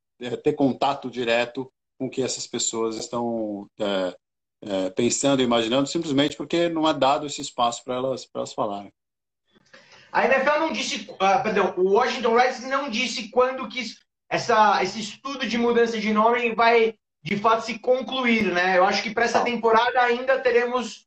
[0.44, 3.68] ter contato direto com o que essas pessoas estão
[4.62, 8.92] é, pensando, imaginando, simplesmente porque não é dado esse espaço para elas, elas falarem.
[10.12, 13.84] A NFL não disse, uh, perdão, o Washington Redskins não disse quando que
[14.30, 18.78] essa, esse estudo de mudança de nome vai de fato se concluir, né?
[18.78, 21.06] Eu acho que para essa temporada ainda teremos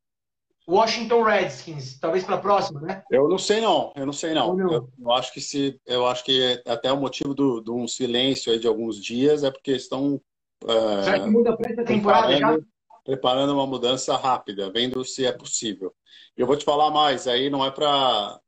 [0.67, 3.03] Washington Redskins, talvez para a próxima, né?
[3.09, 4.55] Eu não sei não, eu não sei não.
[4.55, 4.71] não.
[4.71, 8.51] Eu, eu, acho que se, eu acho que até o motivo do, de um silêncio
[8.51, 10.21] aí de alguns dias é porque estão.
[10.63, 12.57] Uh, Será que muda para essa temporada já?
[13.03, 15.93] Preparando uma mudança rápida, vendo se é possível.
[16.35, 18.39] Eu vou te falar mais, aí não é para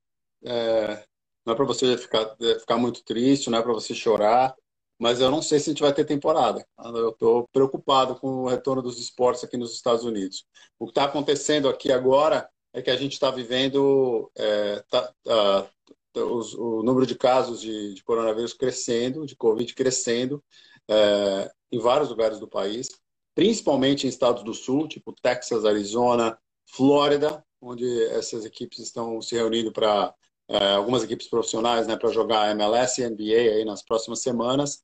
[0.43, 1.05] é,
[1.45, 4.55] não é para você ficar, é, ficar muito triste, não é para você chorar,
[4.99, 6.65] mas eu não sei se a gente vai ter temporada.
[6.79, 10.45] Eu estou preocupado com o retorno dos esportes aqui nos Estados Unidos.
[10.79, 15.69] O que está acontecendo aqui agora é que a gente está vivendo é, tá, tá,
[16.15, 20.43] os, o número de casos de, de, coronavírus crescendo, de Covid crescendo
[20.89, 22.87] é, em vários lugares do país
[23.35, 29.71] principalmente em estados do sul, tipo Texas, Arizona, Flórida, onde essas equipes estão se reunindo
[29.71, 30.13] para
[30.47, 34.83] é, algumas equipes profissionais, né, para jogar MLS e NBA aí nas próximas semanas.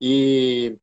[0.00, 0.78] E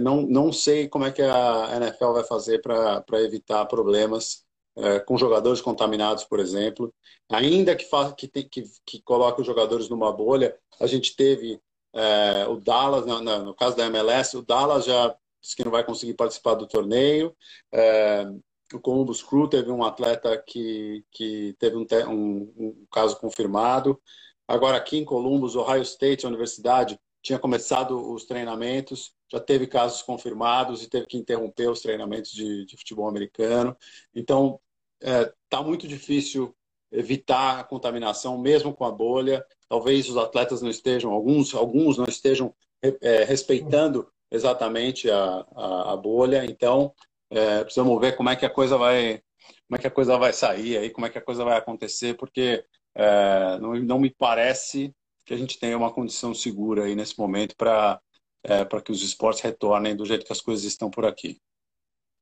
[0.00, 4.44] não, não sei como é que a NFL vai fazer para evitar problemas
[4.76, 6.92] é, com jogadores contaminados, por exemplo.
[7.30, 11.60] Ainda que, fa que, te, que, que coloque os jogadores numa bolha, a gente teve
[11.94, 15.16] é, o Dallas, no, caso da MLS, o Dallas já
[15.54, 17.34] que não vai conseguir participar do torneio.
[17.72, 18.26] É,
[18.72, 24.00] o Columbus Crew teve um atleta que, que teve um, um, um, caso confirmado.
[24.48, 30.02] Agora, aqui em Columbus, Ohio State, a universidade, tinha começado os treinamentos, já teve casos
[30.02, 33.76] confirmados e teve que interromper os treinamentos de, de futebol americano.
[34.14, 34.60] Então,
[35.00, 36.54] está é, tá muito difícil
[36.92, 39.44] evitar a contaminação, mesmo com a bolha.
[39.68, 45.96] Talvez os atletas não estejam, alguns, alguns não estejam é, respeitando exatamente a, a, a
[45.96, 46.44] bolha.
[46.44, 46.92] Então,
[47.30, 49.22] é, precisamos ver como é que a coisa vai
[49.68, 52.14] como é que a coisa vai sair aí, como é que a coisa vai acontecer,
[52.16, 57.18] porque é, não, não me parece que a gente tenha uma condição segura aí nesse
[57.18, 58.00] momento para
[58.44, 61.40] é, para que os esportes retornem do jeito que as coisas estão por aqui.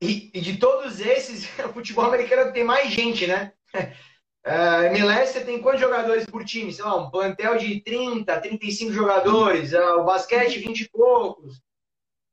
[0.03, 3.53] E, e de todos esses, o futebol americano tem mais gente, né?
[4.47, 6.71] Uh, MLS você tem quantos jogadores por time?
[6.71, 9.73] Sei lá, um plantel de 30, 35 jogadores.
[9.73, 11.63] Uh, o basquete, 20 e poucos.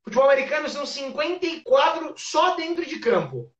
[0.04, 3.52] Futebol americano são 54 só dentro de campo.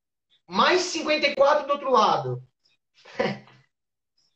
[0.46, 2.42] Mais 54 do outro lado.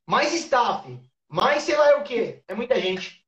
[0.07, 0.99] mais staff.
[1.29, 2.43] Mais sei lá o que.
[2.47, 3.25] É muita gente.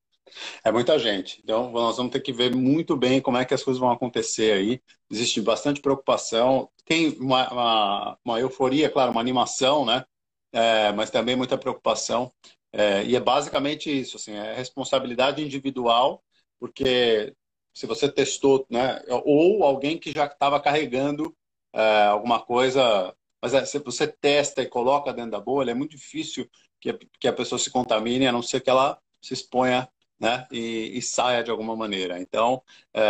[0.64, 1.40] É muita gente.
[1.42, 4.52] Então, nós vamos ter que ver muito bem como é que as coisas vão acontecer
[4.52, 4.80] aí.
[5.10, 6.70] Existe bastante preocupação.
[6.84, 10.04] Tem uma, uma, uma euforia, claro, uma animação, né?
[10.52, 12.32] É, mas também muita preocupação.
[12.72, 16.22] É, e é basicamente isso, assim, é responsabilidade individual,
[16.60, 17.34] porque
[17.78, 19.00] se você testou, né?
[19.24, 21.34] Ou alguém que já estava carregando
[21.72, 25.96] é, alguma coisa, mas é, se você testa e coloca dentro da bolha, é muito
[25.96, 26.48] difícil
[26.80, 29.88] que a, que a pessoa se contamine, a não ser que ela se exponha
[30.18, 30.46] né?
[30.50, 32.20] E, e saia de alguma maneira.
[32.20, 32.62] Então,
[32.92, 33.00] é,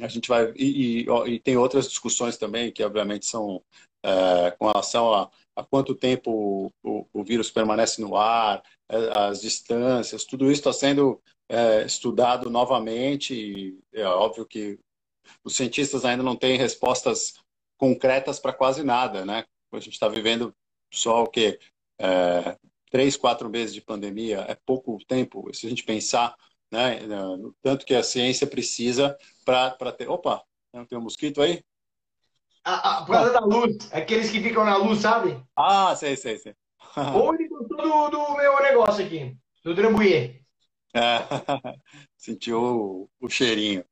[0.00, 0.52] a gente vai.
[0.56, 3.62] E, e, e, tem outras discussões também, que obviamente são
[4.04, 10.24] é, com relação a, a quanto tempo o, o, vírus permanece no ar, as distâncias,
[10.24, 13.34] tudo isso está sendo é, estudado novamente.
[13.34, 14.78] E é óbvio que
[15.44, 17.34] os cientistas ainda não têm respostas
[17.76, 19.44] concretas para quase nada, né?
[19.72, 20.54] A gente está vivendo
[20.92, 21.58] só o que
[21.98, 22.56] é,
[22.90, 26.34] três, quatro meses de pandemia é pouco tempo, se a gente pensar
[26.70, 30.08] né, no tanto que a ciência precisa para ter.
[30.08, 30.42] Opa,
[30.88, 31.62] tem um mosquito aí?
[32.64, 35.40] A, por causa da luz, aqueles que ficam na luz, sabe?
[35.54, 36.54] Ah, sei, sei, sei.
[37.14, 37.45] Ou ele
[37.76, 40.42] do, do meu negócio aqui, do Drambuie.
[40.94, 41.00] É,
[42.16, 43.84] sentiu o, o cheirinho.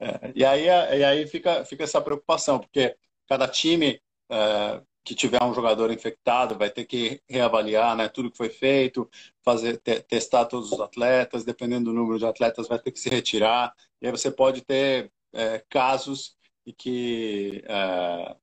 [0.00, 5.42] É, e aí, e aí fica, fica essa preocupação, porque cada time é, que tiver
[5.42, 9.08] um jogador infectado vai ter que reavaliar né, tudo que foi feito,
[9.42, 13.08] fazer te, testar todos os atletas, dependendo do número de atletas, vai ter que se
[13.08, 13.74] retirar.
[14.00, 16.36] E aí você pode ter é, casos
[16.66, 18.36] em que é,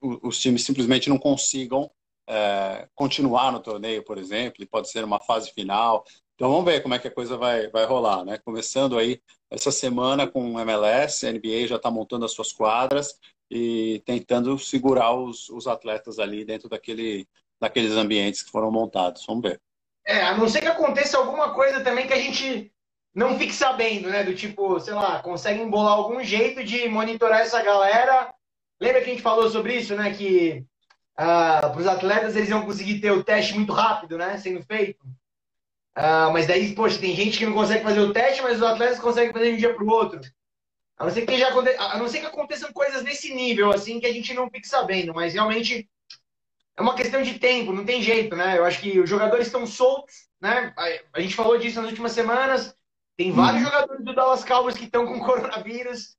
[0.00, 1.90] os times simplesmente não consigam
[2.28, 6.04] é, continuar no torneio, por exemplo, e pode ser uma fase final.
[6.34, 8.38] Então vamos ver como é que a coisa vai, vai rolar, né?
[8.44, 13.18] Começando aí essa semana com o MLS, a NBA já está montando as suas quadras,
[13.50, 17.26] e tentando segurar os, os atletas ali dentro daquele,
[17.60, 19.24] daqueles ambientes que foram montados.
[19.26, 19.60] Vamos ver.
[20.04, 22.72] É, a não ser que aconteça alguma coisa também que a gente
[23.14, 24.22] não fique sabendo, né?
[24.22, 28.32] Do tipo, sei lá, consegue embolar algum jeito de monitorar essa galera.
[28.80, 30.12] Lembra que a gente falou sobre isso, né?
[30.12, 30.64] Que
[31.16, 34.36] ah, para os atletas eles iam conseguir ter o teste muito rápido, né?
[34.38, 35.04] Sendo feito.
[35.94, 38.98] Ah, mas daí, poxa, tem gente que não consegue fazer o teste, mas os atletas
[38.98, 40.20] conseguem fazer de um dia para o outro.
[40.98, 44.06] A não, ser que já, a não ser que aconteçam coisas nesse nível, assim, que
[44.06, 45.88] a gente não fique sabendo, mas realmente
[46.76, 48.58] é uma questão de tempo, não tem jeito, né?
[48.58, 50.74] Eu acho que os jogadores estão soltos, né?
[51.12, 52.74] A gente falou disso nas últimas semanas.
[53.16, 53.68] Tem vários uhum.
[53.70, 56.16] jogadores do Dallas Cowboys que estão com coronavírus,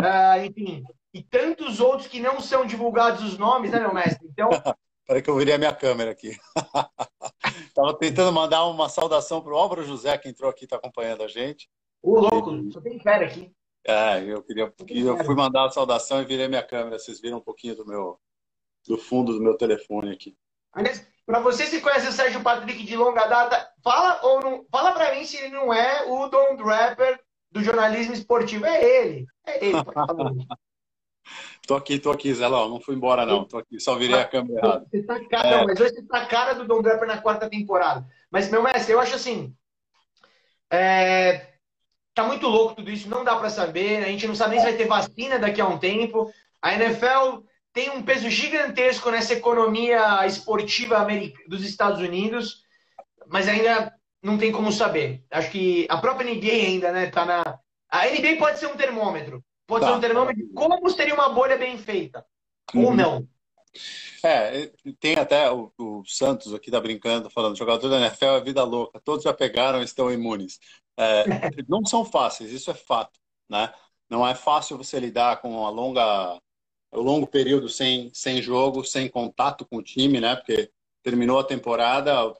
[0.00, 4.26] uh, enfim, e tantos outros que não são divulgados os nomes, né, meu mestre?
[4.28, 4.48] Então.
[5.06, 6.36] Peraí que eu virei a minha câmera aqui.
[7.74, 11.28] Tava tentando mandar uma saudação para o Álvaro José, que entrou aqui, está acompanhando a
[11.28, 11.68] gente.
[12.00, 12.72] Ô, louco, e...
[12.72, 13.52] só tem fera aqui.
[13.84, 14.72] É, eu queria.
[14.88, 16.98] Eu fui mandar a saudação e virei minha câmera.
[16.98, 18.18] Vocês viram um pouquinho do meu
[18.86, 20.36] do fundo do meu telefone aqui.
[21.26, 25.14] Para você se conhece o Sérgio Patrick de longa data, fala ou não, fala para
[25.14, 27.20] mim se ele não é o Don Draper
[27.50, 28.66] do jornalismo esportivo.
[28.66, 29.26] É ele.
[29.46, 29.76] É ele.
[31.66, 33.44] tô aqui, tô aqui, Zé Não fui embora, não.
[33.44, 34.86] Tô aqui, só virei a câmera errada.
[34.90, 35.56] Você tá cara, é.
[35.56, 38.06] não, mas hoje você tá cara do Don Draper na quarta temporada.
[38.30, 39.54] Mas, meu mestre, eu acho assim.
[40.70, 41.52] É,
[42.14, 44.04] Tá muito louco tudo isso, não dá para saber.
[44.04, 46.30] A gente não sabe nem se vai ter vacina daqui a um tempo.
[46.60, 51.06] A NFL tem um peso gigantesco nessa economia esportiva
[51.48, 52.64] dos Estados Unidos,
[53.28, 55.24] mas ainda não tem como saber.
[55.30, 57.58] Acho que a própria NBA ainda, né, tá na.
[57.90, 59.42] A NBA pode ser um termômetro.
[59.72, 59.90] Pode tá.
[59.90, 62.26] ser um termômetro de como seria uma bolha bem feita.
[62.74, 62.84] Uhum.
[62.84, 63.28] Ou não.
[64.22, 68.62] É, tem até o, o, Santos aqui tá brincando, falando, jogador da NFL é vida
[68.62, 70.60] louca, todos já pegaram e estão imunes.
[70.96, 71.24] É,
[71.66, 73.72] não são fáceis, isso é fato, né?
[74.10, 76.38] Não é fácil você lidar com a longa,
[76.92, 80.36] o longo período sem, sem jogo, sem contato com o time, né?
[80.36, 80.70] Porque
[81.02, 82.30] terminou a temporada,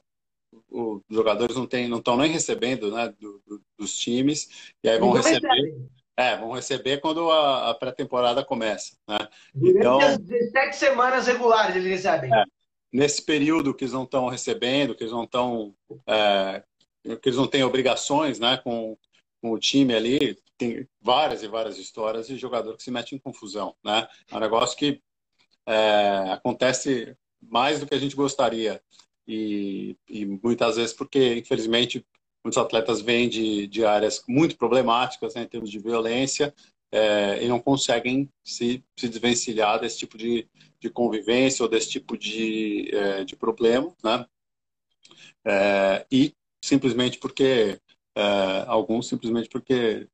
[0.69, 5.13] os jogadores não estão não nem recebendo né, do, do, dos times, e aí vão
[5.13, 5.49] receber.
[6.15, 8.95] É, vão receber quando a, a pré-temporada começa.
[9.07, 9.17] Né?
[9.53, 12.33] Durante então, as 17 semanas regulares eles recebem.
[12.33, 12.43] É,
[12.91, 15.73] nesse período que eles não estão recebendo, que eles não estão.
[16.07, 16.63] É,
[17.03, 18.97] que eles não têm obrigações né, com,
[19.41, 23.19] com o time ali, tem várias e várias histórias de jogador que se mete em
[23.19, 23.75] confusão.
[23.83, 24.07] Né?
[24.31, 25.01] É um negócio que
[25.65, 28.81] é, acontece mais do que a gente gostaria.
[29.27, 32.05] E, e muitas vezes porque, infelizmente,
[32.43, 36.53] muitos atletas vêm de, de áreas muito problemáticas né, em termos de violência
[36.91, 40.47] é, e não conseguem se, se desvencilhar desse tipo de,
[40.79, 44.25] de convivência ou desse tipo de, é, de problema, né?
[45.45, 46.33] É, e
[46.63, 47.79] simplesmente porque
[48.67, 50.07] alguns simplesmente porque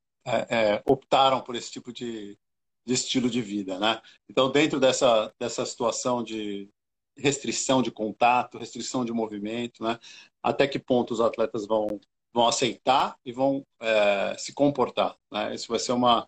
[0.86, 2.38] optaram por esse tipo de,
[2.86, 4.01] de estilo de vida, né?
[4.30, 6.69] Então, dentro dessa, dessa situação de
[7.17, 9.99] restrição de contato, restrição de movimento, né?
[10.41, 11.99] Até que ponto os atletas vão
[12.34, 15.15] vão aceitar e vão é, se comportar.
[15.32, 15.55] Né?
[15.55, 16.27] Isso vai ser uma,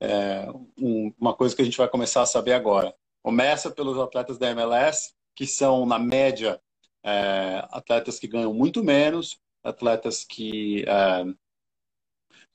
[0.00, 0.46] é,
[0.78, 2.94] um, uma coisa que a gente vai começar a saber agora.
[3.22, 6.60] Começa pelos atletas da MLS, que são, na média,
[7.02, 11.34] é, atletas que ganham muito menos, atletas que é,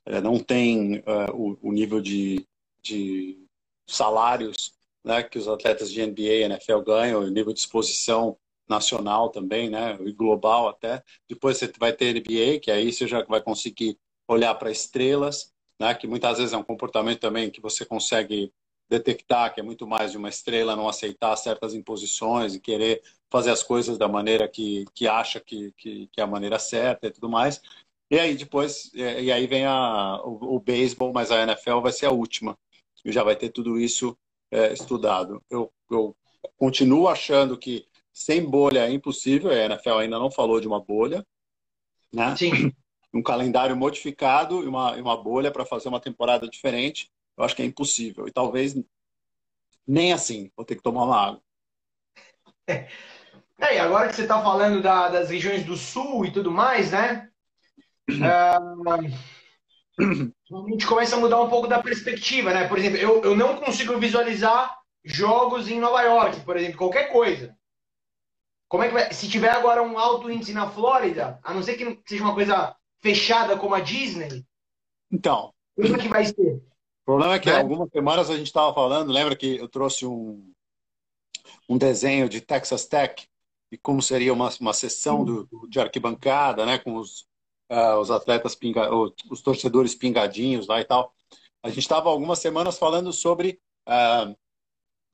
[0.06, 2.48] é, não têm é, o, o, nível de,
[2.82, 3.46] de
[3.88, 4.74] salários
[5.04, 8.38] né, que os atletas de NBA e NFL ganham, o nível de exposição
[8.68, 11.04] nacional também, né, e global até.
[11.30, 13.98] Depois você vai ter NBA, que aí você já vai conseguir
[14.28, 18.52] olhar para estrelas, né, que muitas vezes é um comportamento também que você consegue
[18.90, 23.02] detectar que é muito mais de uma estrela não aceitar certas imposições e querer
[23.32, 27.08] fazer as coisas da maneira que, que acha que, que, que é a maneira certa
[27.08, 27.62] e tudo mais.
[28.10, 32.06] E aí depois, e aí vem a, o, o beisebol, mas a NFL vai ser
[32.06, 32.58] a última.
[33.04, 34.16] E já vai ter tudo isso
[34.52, 35.42] é, estudado.
[35.50, 36.16] Eu, eu
[36.58, 41.28] continuo achando que sem bolha é impossível, a NFL ainda não falou de uma bolha,
[42.14, 42.34] né?
[42.38, 42.74] Sim.
[43.14, 47.62] Um calendário modificado e uma, uma bolha para fazer uma temporada diferente, eu acho que
[47.62, 48.26] é impossível.
[48.26, 48.74] E talvez
[49.86, 51.42] nem assim, vou ter que tomar uma água.
[53.58, 56.92] É, e agora que você está falando da, das regiões do sul e tudo mais,
[56.92, 57.30] né?
[58.10, 58.58] É,
[59.98, 62.68] a gente começa a mudar um pouco da perspectiva, né?
[62.68, 67.56] Por exemplo, eu, eu não consigo visualizar jogos em Nova York, por exemplo, qualquer coisa.
[68.68, 69.14] Como é que vai...
[69.14, 72.76] Se tiver agora um alto índice na Flórida, a não ser que seja uma coisa
[73.02, 74.46] fechada como a Disney.
[75.12, 75.54] Então.
[75.76, 76.56] Como é que vai ser?
[76.56, 77.58] O problema é que né?
[77.58, 80.52] algumas semanas a gente estava falando, lembra que eu trouxe um,
[81.70, 83.28] um desenho de Texas Tech
[83.72, 87.28] e como seria uma, uma sessão do, de arquibancada, né, com os,
[87.72, 88.90] uh, os atletas, pinga,
[89.30, 91.14] os torcedores pingadinhos lá e tal.
[91.62, 94.36] A gente estava algumas semanas falando sobre uh,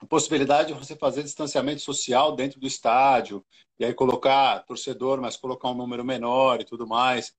[0.01, 3.45] a possibilidade de você fazer distanciamento social dentro do estádio,
[3.79, 7.33] e aí colocar torcedor, mas colocar um número menor e tudo mais.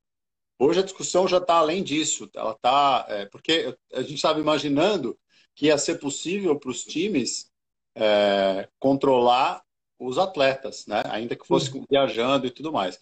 [0.58, 2.30] Hoje a discussão já está além disso.
[2.34, 5.18] Ela tá, é, porque a gente estava imaginando
[5.56, 7.50] que ia ser possível para os times
[7.96, 9.62] é, controlar
[9.98, 11.02] os atletas, né?
[11.06, 11.84] ainda que fosse Sim.
[11.90, 12.98] viajando e tudo mais.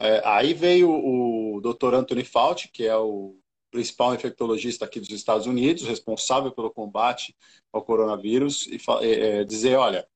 [0.00, 1.94] É, aí veio o Dr.
[1.94, 3.38] Anthony Fauci, que é o
[3.76, 7.36] principal infectologista aqui dos Estados Unidos, responsável pelo combate
[7.70, 10.08] ao coronavírus, e é, dizer, olha,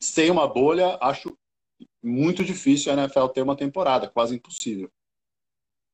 [0.00, 1.38] sem uma bolha, acho
[2.02, 4.90] muito difícil a NFL ter uma temporada, quase impossível.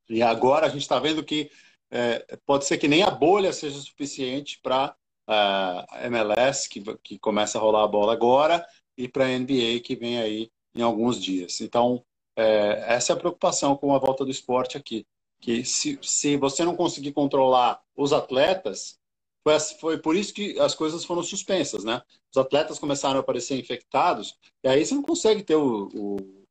[0.09, 1.51] E agora a gente está vendo que
[1.91, 7.19] é, pode ser que nem a bolha seja suficiente para a uh, MLS, que, que
[7.19, 8.67] começa a rolar a bola agora,
[8.97, 11.61] e para a NBA, que vem aí em alguns dias.
[11.61, 12.03] Então,
[12.35, 15.07] é, essa é a preocupação com a volta do esporte aqui.
[15.43, 18.99] Que se, se você não conseguir controlar os atletas,
[19.45, 22.01] foi, foi por isso que as coisas foram suspensas, né?
[22.31, 26.43] Os atletas começaram a aparecer infectados, e aí você não consegue ter o, o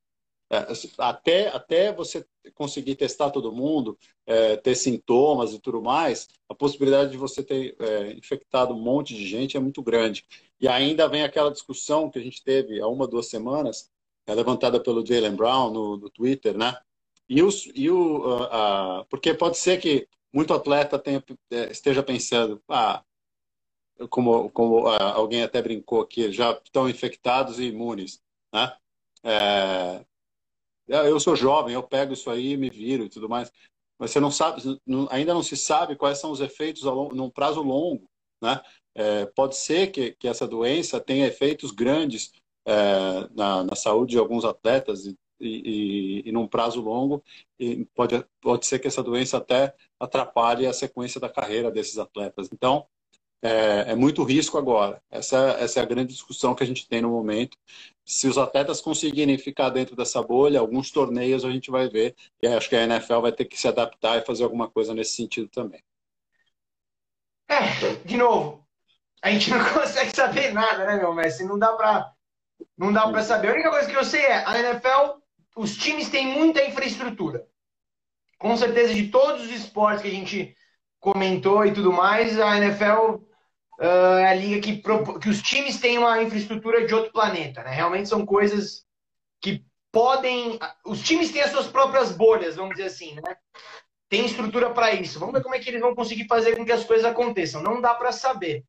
[0.52, 0.68] é,
[0.98, 7.12] até, até você conseguir testar todo mundo, é, ter sintomas e tudo mais, a possibilidade
[7.12, 10.26] de você ter é, infectado um monte de gente é muito grande.
[10.60, 13.90] E ainda vem aquela discussão que a gente teve há uma, duas semanas,
[14.28, 16.78] é, levantada pelo Jalen Brown no, no, Twitter, né?
[17.32, 17.40] E,
[17.76, 23.02] e o, porque pode ser que muito atleta tenha, é, esteja pensando, ah,
[24.10, 28.22] como, como alguém até brincou aqui, já estão infectados e imunes,
[28.54, 28.76] né?
[29.24, 30.06] É,
[30.90, 33.50] é, eu sou jovem, eu pego isso aí, me viro e tudo mais.
[33.98, 34.62] Mas você não sabe,
[35.10, 38.10] ainda não se sabe quais são os efeitos num prazo longo,
[38.44, 38.62] né?
[38.94, 42.34] É, pode ser que, que essa doença tenha efeitos grandes
[42.66, 47.24] é, na, na, saúde de alguns atletas e, e, e, num prazo longo
[47.96, 52.50] pode, pode ser que essa doença até atrapalhe a sequência da carreira desses atletas.
[52.52, 52.88] Então,
[53.42, 55.02] é, é, muito risco agora.
[55.10, 57.58] Essa, essa é a grande discussão que a gente tem no momento.
[58.06, 62.16] Se os atletas conseguirem ficar dentro dessa bolha, alguns torneios a gente vai ver.
[62.42, 65.14] E acho que a NFL vai ter que se adaptar e fazer alguma coisa nesse
[65.14, 65.84] sentido também.
[67.50, 68.66] É, de novo,
[69.22, 71.44] a gente não consegue saber nada, né, meu Messi?
[71.44, 72.14] Não dá para
[72.78, 73.50] não dá para saber.
[73.50, 75.21] A única coisa que eu sei é a NFL,
[75.56, 77.46] os times têm muita infraestrutura.
[78.38, 80.56] Com certeza de todos os esportes que a gente
[81.00, 83.16] comentou e tudo mais, a NFL
[83.80, 84.82] uh, é a liga que,
[85.20, 87.72] que os times têm uma infraestrutura de outro planeta, né?
[87.72, 88.86] Realmente são coisas
[89.42, 90.58] que podem.
[90.86, 93.36] Os times têm as suas próprias bolhas, vamos dizer assim, né?
[94.10, 95.20] Tem estrutura para isso.
[95.20, 97.62] Vamos ver como é que eles vão conseguir fazer com que as coisas aconteçam.
[97.62, 98.66] Não dá para saber.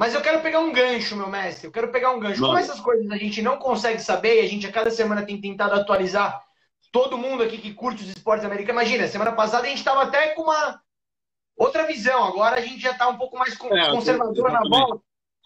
[0.00, 1.66] Mas eu quero pegar um gancho, meu mestre.
[1.66, 2.40] Eu quero pegar um gancho.
[2.40, 5.38] Como essas coisas a gente não consegue saber e a gente a cada semana tem
[5.38, 6.42] tentado atualizar
[6.90, 8.80] todo mundo aqui que curte os esportes americanos.
[8.80, 10.80] Imagina, semana passada a gente estava até com uma
[11.54, 12.24] outra visão.
[12.24, 15.02] Agora a gente já está um pouco mais é, conservador na bola.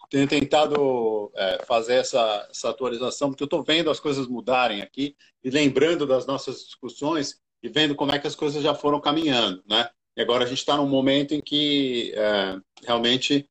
[0.09, 5.17] Tenho tentado é, fazer essa, essa atualização, porque eu estou vendo as coisas mudarem aqui
[5.43, 9.61] e lembrando das nossas discussões e vendo como é que as coisas já foram caminhando,
[9.67, 9.89] né?
[10.15, 13.49] E agora a gente está num momento em que é, realmente,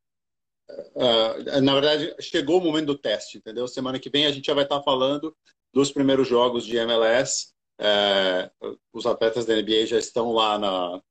[0.96, 3.68] é, na verdade, chegou o momento do teste, entendeu?
[3.68, 5.36] Semana que vem a gente já vai estar falando
[5.72, 7.52] dos primeiros jogos de MLS.
[7.78, 8.50] É,
[8.92, 11.02] os atletas da NBA já estão lá na,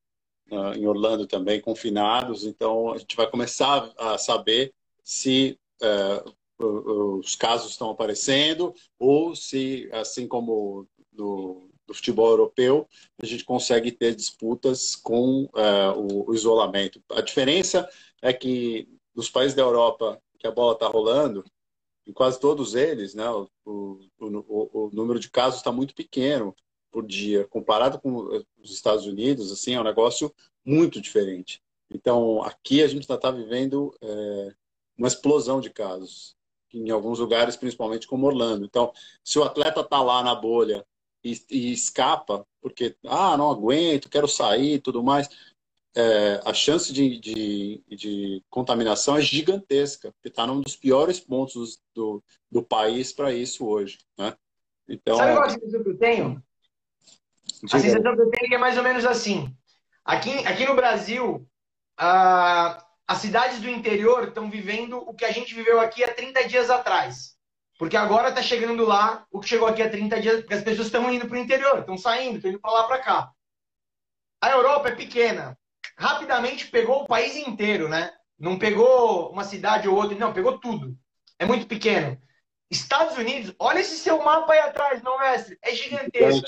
[0.50, 4.74] na, em Orlando também confinados, então a gente vai começar a saber
[5.04, 6.24] se é,
[6.58, 12.88] os casos estão aparecendo ou se, assim como do, do futebol europeu,
[13.22, 17.04] a gente consegue ter disputas com uh, o, o, isolamento.
[17.12, 17.90] A diferença
[18.22, 21.44] é que nos países da Europa que a bola está rolando,
[22.06, 26.56] em quase todos eles, né, o, o, o número de casos está muito pequeno
[26.92, 30.34] por dia, comparado com os Estados Unidos, assim, é um negócio
[30.64, 31.62] muito diferente.
[31.90, 34.54] Então, aqui a gente está tá vivendo é,
[34.98, 36.36] uma explosão de casos,
[36.74, 38.66] em alguns lugares, principalmente como Orlando.
[38.66, 38.92] Então,
[39.24, 40.86] se o atleta está lá na bolha
[41.24, 45.30] e, e, escapa, porque, ah, não aguento, quero sair tudo mais,
[45.96, 51.80] é, a chance de, de, de, contaminação é gigantesca, porque está num dos piores pontos
[51.94, 54.00] do, do país para isso hoje.
[54.18, 54.36] Né?
[54.88, 56.44] Então, Sabe qual a sensação que eu tenho?
[57.72, 59.56] A sensação que eu tenho é, é mais ou menos assim.
[60.04, 61.48] Aqui, aqui no Brasil,
[61.98, 66.48] a, as cidades do interior estão vivendo o que a gente viveu aqui há 30
[66.48, 67.34] dias atrás.
[67.78, 70.88] Porque agora está chegando lá o que chegou aqui há 30 dias, porque as pessoas
[70.88, 73.32] estão indo para o interior, estão saindo, estão indo para lá, para cá.
[74.42, 75.58] A Europa é pequena.
[75.98, 78.12] Rapidamente pegou o país inteiro, né?
[78.38, 80.98] Não pegou uma cidade ou outra, não, pegou tudo.
[81.40, 82.20] É muito pequeno.
[82.70, 85.58] Estados Unidos, olha esse seu mapa aí atrás, não, mestre?
[85.62, 86.48] É gigantesco.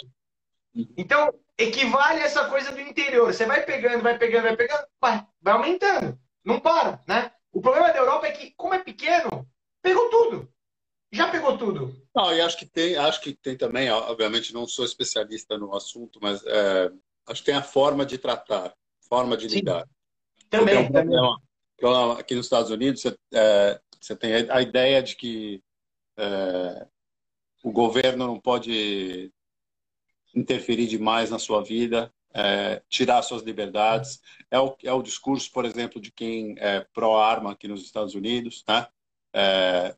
[0.97, 3.33] Então, equivale a essa coisa do interior.
[3.33, 6.19] Você vai pegando, vai pegando, vai pegando, vai, vai aumentando.
[6.43, 7.31] Não para, né?
[7.51, 9.47] O problema da Europa é que, como é pequeno,
[9.81, 10.51] pegou tudo
[11.15, 11.95] já pegou tudo.
[12.13, 16.19] Não, e acho que tem, acho que tem também, obviamente não sou especialista no assunto,
[16.21, 16.91] mas é,
[17.27, 18.73] acho que tem a forma de tratar,
[19.07, 19.57] forma de Sim.
[19.57, 19.87] lidar.
[20.49, 21.39] Também, um problema,
[21.77, 22.19] também.
[22.19, 25.61] Aqui nos Estados Unidos, você, é, você tem a ideia de que
[26.17, 26.87] é,
[27.63, 29.31] o governo não pode
[30.33, 34.21] interferir demais na sua vida, é, tirar suas liberdades.
[34.51, 38.63] É o, é o discurso, por exemplo, de quem é pró-arma aqui nos Estados Unidos,
[38.67, 38.87] né?
[39.37, 39.93] É,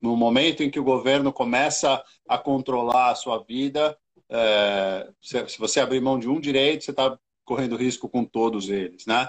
[0.00, 3.96] no momento em que o governo começa a controlar a sua vida,
[4.28, 8.68] é, se, se, você abrir mão de um direito, você está correndo risco com todos
[8.68, 9.28] eles, né?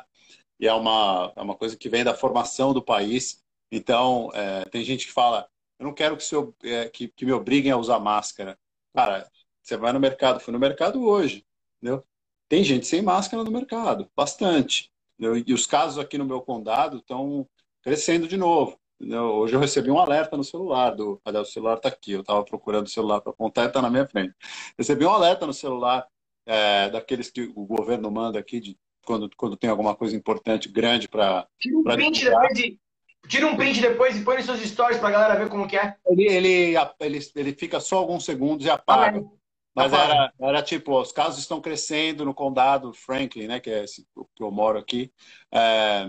[0.59, 3.43] E é uma, é uma coisa que vem da formação do país.
[3.71, 5.47] Então, é, tem gente que fala,
[5.79, 8.57] eu não quero que, seu, é, que, que me obriguem a usar máscara.
[8.93, 9.29] Cara,
[9.61, 11.45] você vai no mercado, fui no mercado hoje,
[11.77, 12.03] entendeu?
[12.47, 14.91] Tem gente sem máscara no mercado, bastante.
[15.17, 15.43] Entendeu?
[15.45, 17.47] E os casos aqui no meu condado estão
[17.81, 18.79] crescendo de novo.
[18.99, 20.91] Hoje eu recebi um alerta no celular.
[20.91, 22.13] Do, o celular está aqui.
[22.13, 24.33] Eu estava procurando o celular para apontar e está na minha frente.
[24.77, 26.07] Recebi um alerta no celular
[26.45, 31.07] é, daqueles que o governo manda aqui de quando, quando tem alguma coisa importante, grande
[31.07, 31.47] para.
[31.59, 32.79] Tira um print depois e.
[33.27, 35.77] Tira um print depois e põe nos seus stories para a galera ver como que
[35.77, 35.95] é.
[36.05, 39.19] Ele, ele, ele, ele fica só alguns segundos e apaga.
[39.19, 39.31] Ah,
[39.73, 44.07] Mas era, era tipo, os casos estão crescendo no condado Franklin, né, que é esse
[44.35, 45.11] que eu moro aqui.
[45.51, 46.07] É,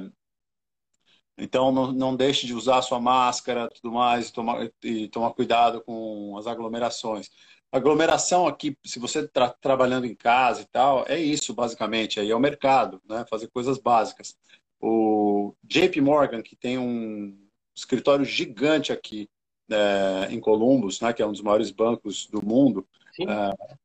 [1.39, 5.83] então, não, não deixe de usar sua máscara tudo mais e tomar, e tomar cuidado
[5.83, 7.31] com as aglomerações.
[7.77, 12.19] Aglomeração aqui, se você está trabalhando em casa e tal, é isso basicamente.
[12.19, 13.25] Aí é o mercado, né?
[13.29, 14.37] fazer coisas básicas.
[14.81, 17.37] O JP Morgan, que tem um
[17.75, 19.29] escritório gigante aqui
[19.71, 21.13] é, em Columbus, né?
[21.13, 22.87] que é um dos maiores bancos do mundo,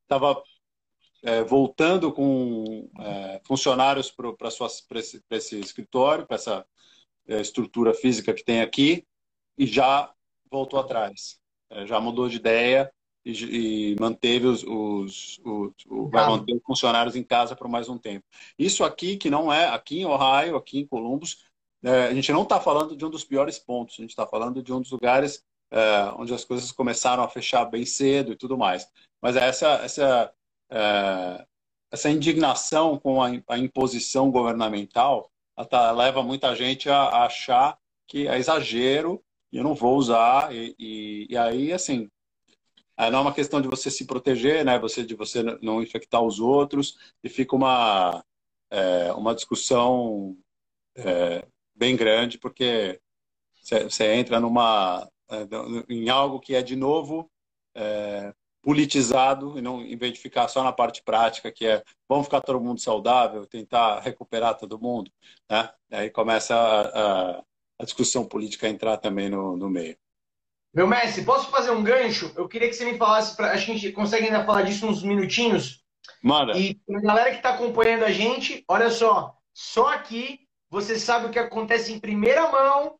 [0.02, 0.42] estava
[1.22, 6.66] é, é, voltando com é, funcionários para esse, esse escritório, para essa
[7.26, 9.06] é, estrutura física que tem aqui
[9.56, 10.12] e já
[10.50, 11.38] voltou atrás.
[11.70, 12.92] É, já mudou de ideia
[13.24, 17.88] e, e manteve os, os, os, os vai manter os funcionários em casa por mais
[17.88, 18.24] um tempo.
[18.58, 21.44] Isso aqui, que não é aqui em Ohio, aqui em Columbus,
[21.82, 24.62] é, a gente não está falando de um dos piores pontos, a gente está falando
[24.62, 28.58] de um dos lugares é, onde as coisas começaram a fechar bem cedo e tudo
[28.58, 28.86] mais.
[29.20, 30.32] Mas essa, essa,
[30.70, 31.46] é,
[31.90, 35.30] essa indignação com a, a imposição governamental
[35.68, 40.54] tá, leva muita gente a, achar que é exagero e eu não vou usar.
[40.54, 42.08] E, e, e aí, assim,
[43.10, 44.78] não é uma questão de você se proteger, né?
[44.78, 46.98] Você, de você não infectar os outros.
[47.22, 48.24] E fica uma,
[48.70, 50.36] é, uma discussão
[50.96, 53.00] é, bem grande porque
[53.62, 55.46] você entra numa é,
[55.88, 57.30] em algo que é de novo
[57.74, 62.26] é, politizado e não em vez de ficar só na parte prática que é vamos
[62.26, 65.10] ficar todo mundo saudável tentar recuperar todo mundo
[65.50, 65.70] né?
[65.90, 67.44] Aí começa a, a,
[67.78, 69.96] a discussão política a entrar também no, no, meio
[70.74, 73.92] meu mestre posso fazer um gancho eu queria que você me falasse para a gente
[73.92, 75.82] consegue ainda falar disso uns minutinhos
[76.22, 76.56] Manda.
[76.56, 81.30] E a galera que está acompanhando a gente, olha só, só aqui você sabe o
[81.30, 82.96] que acontece em primeira mão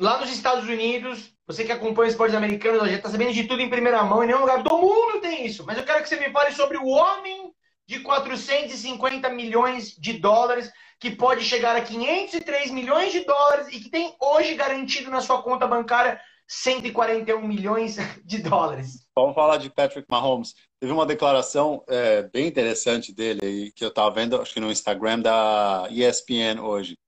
[0.00, 1.34] lá nos Estados Unidos.
[1.46, 4.22] Você que acompanha esportes americanos, já está sabendo de tudo em primeira mão.
[4.22, 5.64] Em nenhum lugar do mundo tem isso.
[5.66, 7.52] Mas eu quero que você me fale sobre o homem
[7.86, 13.90] de 450 milhões de dólares que pode chegar a 503 milhões de dólares e que
[13.90, 19.06] tem hoje garantido na sua conta bancária 141 milhões de dólares.
[19.14, 20.54] Vamos falar de Patrick Mahomes.
[20.78, 24.70] Teve uma declaração é, bem interessante dele aí, que eu estava vendo, acho que no
[24.70, 26.98] Instagram da ESPN hoje.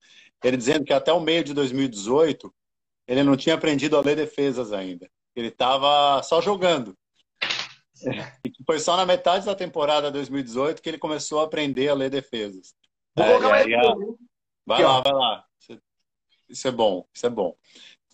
[0.43, 2.53] Ele dizendo que até o meio de 2018
[3.07, 5.11] ele não tinha aprendido a ler defesas ainda.
[5.35, 6.97] Ele estava só jogando.
[8.45, 12.11] E foi só na metade da temporada 2018 que ele começou a aprender a ler
[12.11, 12.75] defesas.
[13.17, 13.95] Vou é, colocar a...
[14.67, 15.45] Vai lá, vai lá.
[16.49, 17.57] Isso é bom, isso é bom.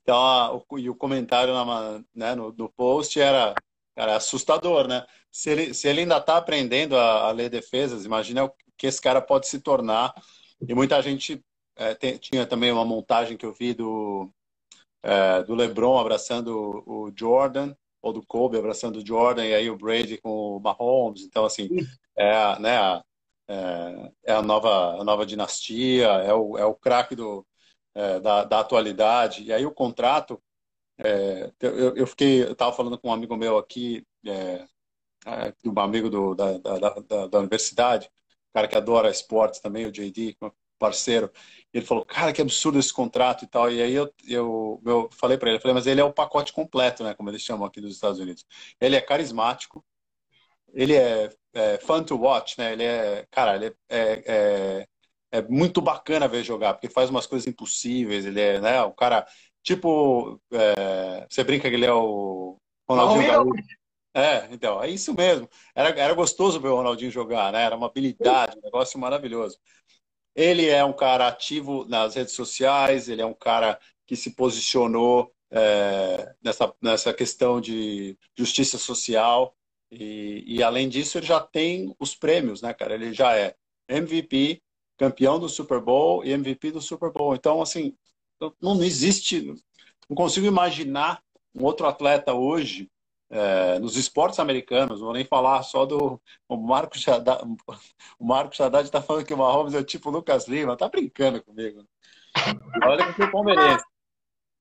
[0.05, 3.55] Então, a, o, e o comentário na, né, no, do post era,
[3.97, 5.07] assustador, né?
[5.33, 9.01] Se ele, se ele ainda está aprendendo a, a, ler defesas, imagina o que esse
[9.01, 10.15] cara pode se tornar.
[10.69, 11.43] E muita gente
[11.77, 14.31] é, tem, tinha também uma montagem que eu vi do,
[15.03, 19.77] é, do LeBron abraçando o, Jordan, ou do Kobe abraçando o Jordan, e aí o
[19.77, 21.23] Brady com o Mahomes.
[21.23, 21.69] Então, assim,
[22.15, 23.03] é, né, a,
[23.49, 27.47] é, é, a, nova, a nova dinastia, é o, é o craque do,
[27.95, 29.45] é, da, da atualidade.
[29.45, 30.43] E aí o contrato,
[30.99, 34.67] é, eu, eu fiquei, eu estava falando com um amigo meu aqui, é,
[35.27, 39.87] é, um amigo do, da, da, da, da, universidade, um cara que adora esportes também,
[39.87, 40.37] o JD,
[40.79, 41.31] parceiro.
[41.73, 43.71] Ele falou, cara, que absurdo esse contrato e tal.
[43.71, 47.03] E aí eu, eu, eu falei para ele, falei, mas ele é o pacote completo,
[47.05, 48.45] né, como eles chamam aqui dos Estados Unidos.
[48.81, 49.85] Ele é carismático,
[50.73, 52.73] ele é, é fun to watch, né?
[52.73, 54.89] Ele é, cara, ele é, é,
[55.35, 59.27] é muito bacana ver jogar, porque faz umas coisas impossíveis, ele é, né, o cara,
[59.65, 62.57] tipo, é, você brinca que ele é o
[62.89, 63.85] Ronaldinho Gaúcho.
[64.17, 65.49] É, então, é isso mesmo.
[65.75, 67.65] Era, era gostoso ver o Ronaldinho jogar, né?
[67.65, 69.59] Era uma habilidade, um negócio maravilhoso.
[70.37, 73.77] Ele é um cara ativo nas redes sociais, ele é um cara
[74.07, 79.57] que se posicionou é, nessa, nessa questão de justiça social.
[79.91, 82.95] E, e, além disso, ele já tem os prêmios, né, cara?
[82.95, 83.57] Ele já é
[83.89, 84.63] MVP,
[84.97, 87.35] campeão do Super Bowl e MVP do Super Bowl.
[87.35, 87.97] Então, assim,
[88.61, 89.55] não, existe,
[90.09, 91.23] não consigo imaginar
[91.55, 92.91] um outro atleta hoje
[93.31, 97.43] é, nos esportes americanos, vou nem falar só do o Haddad,
[98.19, 101.85] o Marcos Haddad está falando que o Mahomes é tipo Lucas Lima, tá brincando comigo.
[102.85, 103.85] Olha que palmeirense.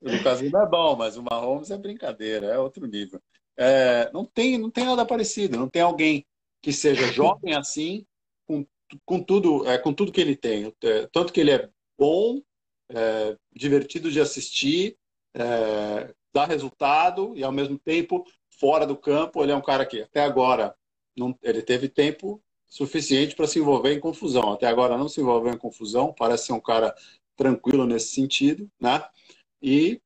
[0.00, 3.20] O Lucas Lima é bom, mas o Mahomes é brincadeira, é outro nível.
[3.56, 6.26] É, não, tem, não tem nada parecido, não tem alguém
[6.60, 8.04] que seja jovem assim,
[9.04, 10.72] com tudo, é, com tudo que ele tem.
[10.82, 11.68] É, tanto que ele é
[11.98, 12.40] bom,
[12.88, 14.96] é, divertido de assistir,
[15.34, 20.02] é, dá resultado e ao mesmo tempo fora do campo ele é um cara que
[20.02, 20.74] até agora
[21.16, 24.52] não, ele teve tempo suficiente para se envolver em confusão.
[24.52, 26.94] Até agora não se envolveu em confusão, parece ser um cara
[27.36, 29.04] tranquilo nesse sentido, né?
[29.62, 30.00] E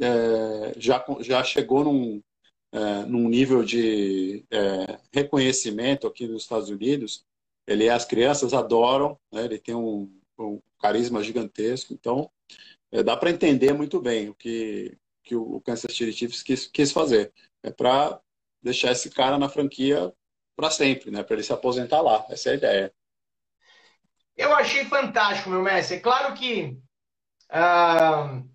[0.00, 2.22] é, já, já chegou num,
[2.72, 4.44] é, num nível de
[5.12, 7.24] reconhecimento aqui nos Estados Unidos
[7.68, 9.44] ele as crianças adoram, né?
[9.44, 12.30] ele tem um, um, carisma gigantesco, então
[12.90, 16.90] é, dá para entender muito bem o que, que o Kansas City Chiefs quis, quis
[16.90, 17.30] fazer.
[17.62, 18.18] É para
[18.62, 20.12] deixar esse cara na franquia
[20.56, 21.22] para sempre, né?
[21.22, 22.24] Para ele se aposentar lá.
[22.30, 22.94] Essa é a ideia.
[24.34, 25.96] Eu achei fantástico, meu mestre.
[25.96, 26.78] É claro que
[27.52, 28.48] uh...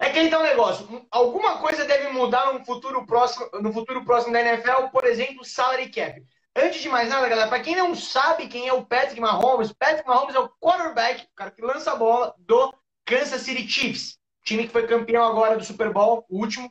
[0.00, 1.06] é que ele tá um negócio.
[1.12, 5.90] Alguma coisa deve mudar no futuro próximo, no futuro próximo da NFL, por exemplo, salary
[5.90, 6.20] cap.
[6.54, 10.06] Antes de mais nada, galera, para quem não sabe quem é o Patrick Mahomes, Patrick
[10.06, 12.74] Mahomes é o quarterback, o cara que lança a bola do
[13.04, 16.68] Kansas City Chiefs, time que foi campeão agora do Super Bowl, o último.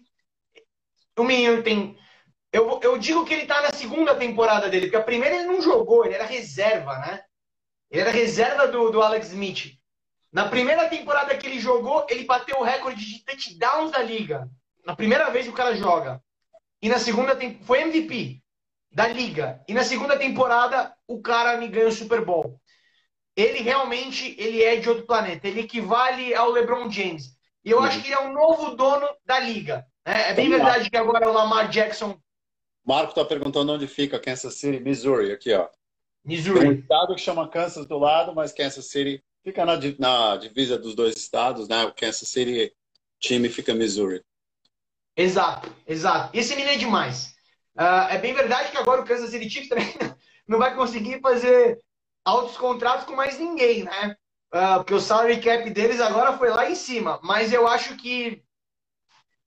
[1.17, 1.97] O menino tem.
[2.51, 5.61] Eu, eu digo que ele tá na segunda temporada dele, porque a primeira ele não
[5.61, 7.23] jogou, ele era reserva, né?
[7.89, 9.77] Ele era reserva do, do Alex Smith.
[10.31, 14.49] Na primeira temporada que ele jogou, ele bateu o recorde de touchdowns da liga.
[14.85, 16.21] Na primeira vez que o cara joga.
[16.81, 18.41] E na segunda foi MVP
[18.91, 19.63] da liga.
[19.67, 22.59] E na segunda temporada, o cara me ganha o Super Bowl.
[23.35, 25.47] Ele realmente ele é de outro planeta.
[25.47, 27.37] Ele equivale ao LeBron James.
[27.63, 27.83] E eu uhum.
[27.83, 29.85] acho que ele é o novo dono da liga.
[30.03, 32.19] É, é bem verdade que agora o Lamar Jackson.
[32.85, 35.67] Marco está perguntando onde fica Kansas City, Missouri, aqui, ó.
[36.25, 36.59] Missouri.
[36.59, 40.77] Tem um estado que chama Kansas do lado, mas Kansas City fica na, na divisa
[40.77, 41.85] dos dois estados, né?
[41.85, 42.73] O Kansas City
[43.19, 44.23] time fica Missouri.
[45.15, 46.35] Exato, exato.
[46.35, 47.35] Esse menino é demais.
[47.79, 49.87] Uh, é bem verdade que agora o Kansas City Chiefs também
[50.45, 51.79] não vai conseguir fazer
[52.25, 54.17] altos contratos com mais ninguém, né?
[54.53, 57.21] Uh, porque o salary cap deles agora foi lá em cima.
[57.23, 58.43] Mas eu acho que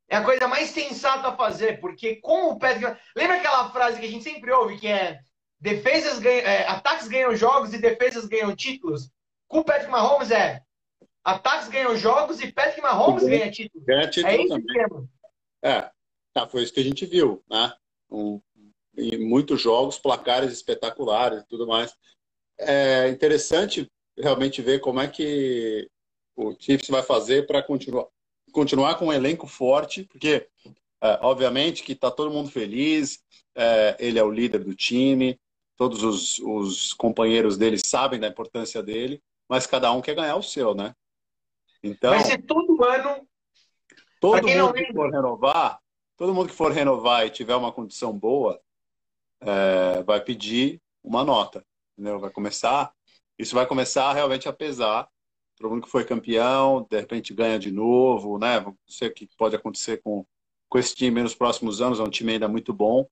[0.09, 2.97] é a coisa mais sensata a fazer, porque com o Patrick...
[3.14, 5.20] Lembra aquela frase que a gente sempre ouve, que é
[5.61, 9.11] defesas ganham, é, ataques ganham jogos e defesas ganham títulos.
[9.47, 10.62] Com o Patrick Mahomes é
[11.22, 13.87] ataques ganham jogos e Patrick Mahomes ganha, ganha títulos.
[13.87, 15.09] Ganha título é também.
[15.62, 15.91] É,
[16.33, 17.72] tá, foi isso que a gente viu, né?
[18.13, 18.41] Um,
[18.97, 21.95] em muitos jogos, placares espetaculares e tudo mais.
[22.59, 25.89] É interessante realmente ver como é que
[26.37, 28.07] o Chiefs vai fazer para continuar,
[28.53, 30.47] continuar com um elenco forte, porque,
[31.03, 33.21] é, obviamente, que está todo mundo feliz,
[33.55, 35.41] é, ele é o líder do time,
[35.77, 40.43] todos os, os companheiros dele sabem da importância dele, mas cada um quer ganhar o
[40.43, 40.95] seu, né?
[41.83, 43.27] Então, Vai ser todo ano.
[44.21, 45.82] Todo mundo que for renovar,
[46.23, 48.61] todo mundo que for renovar e tiver uma condição boa,
[49.41, 51.66] é, vai pedir uma nota.
[51.99, 52.20] Entendeu?
[52.20, 52.93] Vai começar,
[53.37, 55.09] isso vai começar realmente a pesar.
[55.57, 58.61] Todo mundo que foi campeão, de repente ganha de novo, né?
[58.61, 60.25] Não sei o que pode acontecer com,
[60.68, 63.05] com esse time nos próximos anos, é um time ainda muito bom.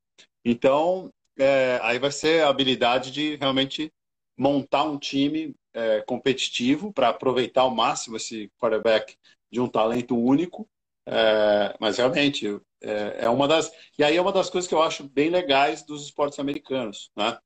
[0.44, 3.92] Então, é, aí vai ser a habilidade de realmente
[4.38, 9.16] montar um time é, competitivo para aproveitar ao máximo esse quarterback
[9.50, 10.68] de um talento único.
[11.12, 12.46] É, mas realmente
[12.80, 15.82] é, é, uma das e aí é uma das coisas que eu acho bem legais
[15.82, 17.36] dos esportes americanos, né?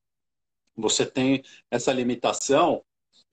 [0.77, 2.83] Você tem essa limitação,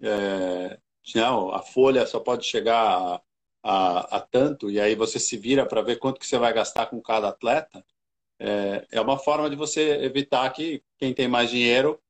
[0.01, 0.79] é,
[1.15, 3.23] não, a folha só pode chegar a,
[3.63, 6.87] a, a tanto e aí você se vira para ver quanto que você vai gastar
[6.87, 7.85] com cada atleta.
[8.39, 12.01] É, é uma forma de você evitar que quem tem mais dinheiro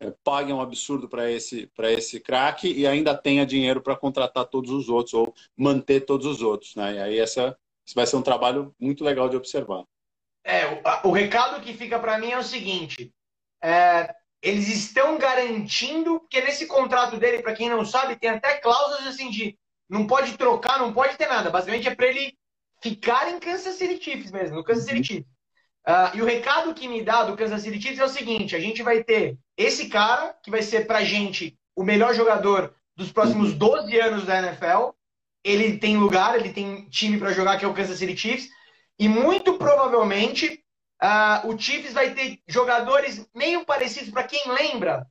[0.00, 4.46] é, pague um absurdo para esse, para esse craque e ainda tenha dinheiro para contratar
[4.46, 6.74] todos os outros ou manter todos os outros.
[6.74, 6.96] Né?
[6.96, 7.56] E aí essa,
[7.90, 9.84] esse vai ser um trabalho muito legal de observar.
[10.44, 10.66] É,
[11.04, 13.12] o, o recado que fica para mim é o seguinte:
[13.62, 19.08] é, eles estão garantindo, porque nesse contrato dele, para quem não sabe, tem até cláusulas
[19.08, 21.50] assim de não pode trocar, não pode ter nada.
[21.50, 22.38] Basicamente é para ele
[22.80, 25.04] ficar em Kansas City Chiefs mesmo, no Kansas City uhum.
[25.04, 25.30] Chiefs.
[25.86, 28.60] Uh, e o recado que me dá do Kansas City Chiefs é o seguinte: a
[28.60, 33.54] gente vai ter esse cara, que vai ser pra gente o melhor jogador dos próximos
[33.54, 34.90] 12 anos da NFL.
[35.42, 38.48] Ele tem lugar, ele tem time para jogar, que é o Kansas City Chiefs.
[38.98, 40.62] E muito provavelmente
[41.02, 45.06] uh, o Chiefs vai ter jogadores meio parecidos, para quem lembra,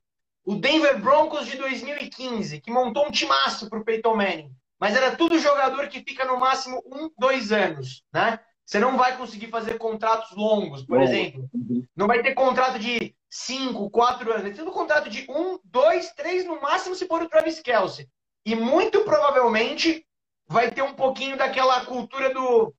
[0.45, 4.51] o Denver Broncos de 2015, que montou um timaço para o Peyton Manning.
[4.79, 8.39] Mas era tudo jogador que fica no máximo um, dois anos, né?
[8.65, 11.03] Você não vai conseguir fazer contratos longos, por Bom.
[11.03, 11.49] exemplo.
[11.51, 11.83] Uhum.
[11.95, 14.43] Não vai ter contrato de 5, 4 anos.
[14.43, 18.07] Vai ter um contrato de 1, 2, 3, no máximo se for o Travis Kelsey.
[18.45, 20.05] E muito provavelmente
[20.49, 22.73] vai ter um pouquinho daquela cultura do,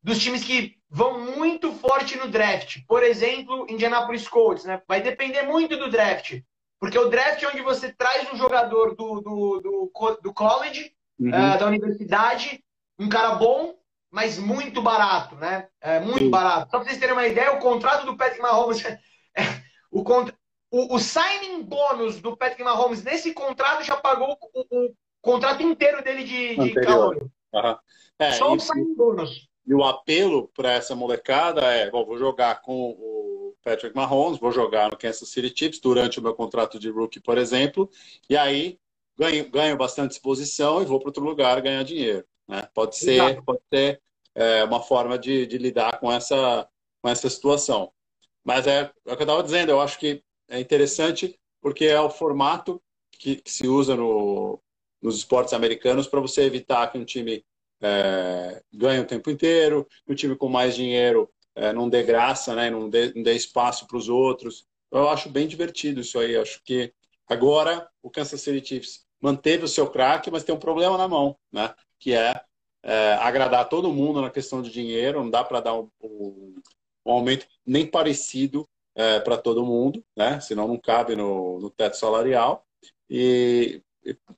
[0.00, 2.78] dos times que vão muito forte no draft.
[2.86, 4.64] Por exemplo, Indianapolis Colts.
[4.64, 4.80] Né?
[4.86, 6.40] Vai depender muito do draft.
[6.78, 11.28] Porque o draft é onde você traz um jogador do, do, do, do college, uhum.
[11.28, 12.62] uh, da universidade,
[12.98, 13.74] um cara bom,
[14.10, 15.68] mas muito barato, né?
[15.80, 16.30] É, muito Sim.
[16.30, 16.70] barato.
[16.70, 19.00] Só para vocês terem uma ideia, o contrato do Patrick Mahomes, é,
[19.90, 20.02] o,
[20.70, 24.94] o, o, signing bônus do Patrick Mahomes nesse contrato já pagou o, o
[25.26, 27.16] contrato inteiro dele de, de calor.
[27.52, 27.76] Uhum.
[28.18, 29.48] É, Só o signing bônus.
[29.66, 34.52] E o apelo para essa molecada é: bom, vou jogar com o Patrick Mahomes, vou
[34.52, 37.90] jogar no Kansas City Chiefs durante o meu contrato de rookie, por exemplo,
[38.30, 38.78] e aí
[39.18, 42.24] ganho, ganho bastante exposição e vou para outro lugar ganhar dinheiro.
[42.46, 42.68] Né?
[42.72, 44.00] Pode ser, pode ser
[44.34, 46.68] é, uma forma de, de, lidar com essa,
[47.02, 47.92] com essa situação.
[48.44, 52.00] Mas é, é o que eu estava dizendo, eu acho que é interessante porque é
[52.00, 54.60] o formato que, que se usa no,
[55.06, 57.44] nos esportes americanos para você evitar que um time
[57.80, 62.56] é, ganhe o tempo inteiro, que um time com mais dinheiro é, não dê graça,
[62.56, 64.66] né, não, dê, não dê espaço para os outros.
[64.90, 66.36] Eu acho bem divertido isso aí.
[66.36, 66.92] Acho que
[67.28, 71.36] agora o Kansas City Chiefs manteve o seu craque, mas tem um problema na mão,
[71.52, 71.72] né?
[72.00, 72.40] Que é
[72.82, 76.54] é, agradar todo mundo na questão de dinheiro, não dá para dar um, um,
[77.04, 80.40] um, aumento nem parecido é, para todo mundo, né?
[80.40, 82.64] senão não cabe no, no teto salarial.
[83.10, 83.82] E,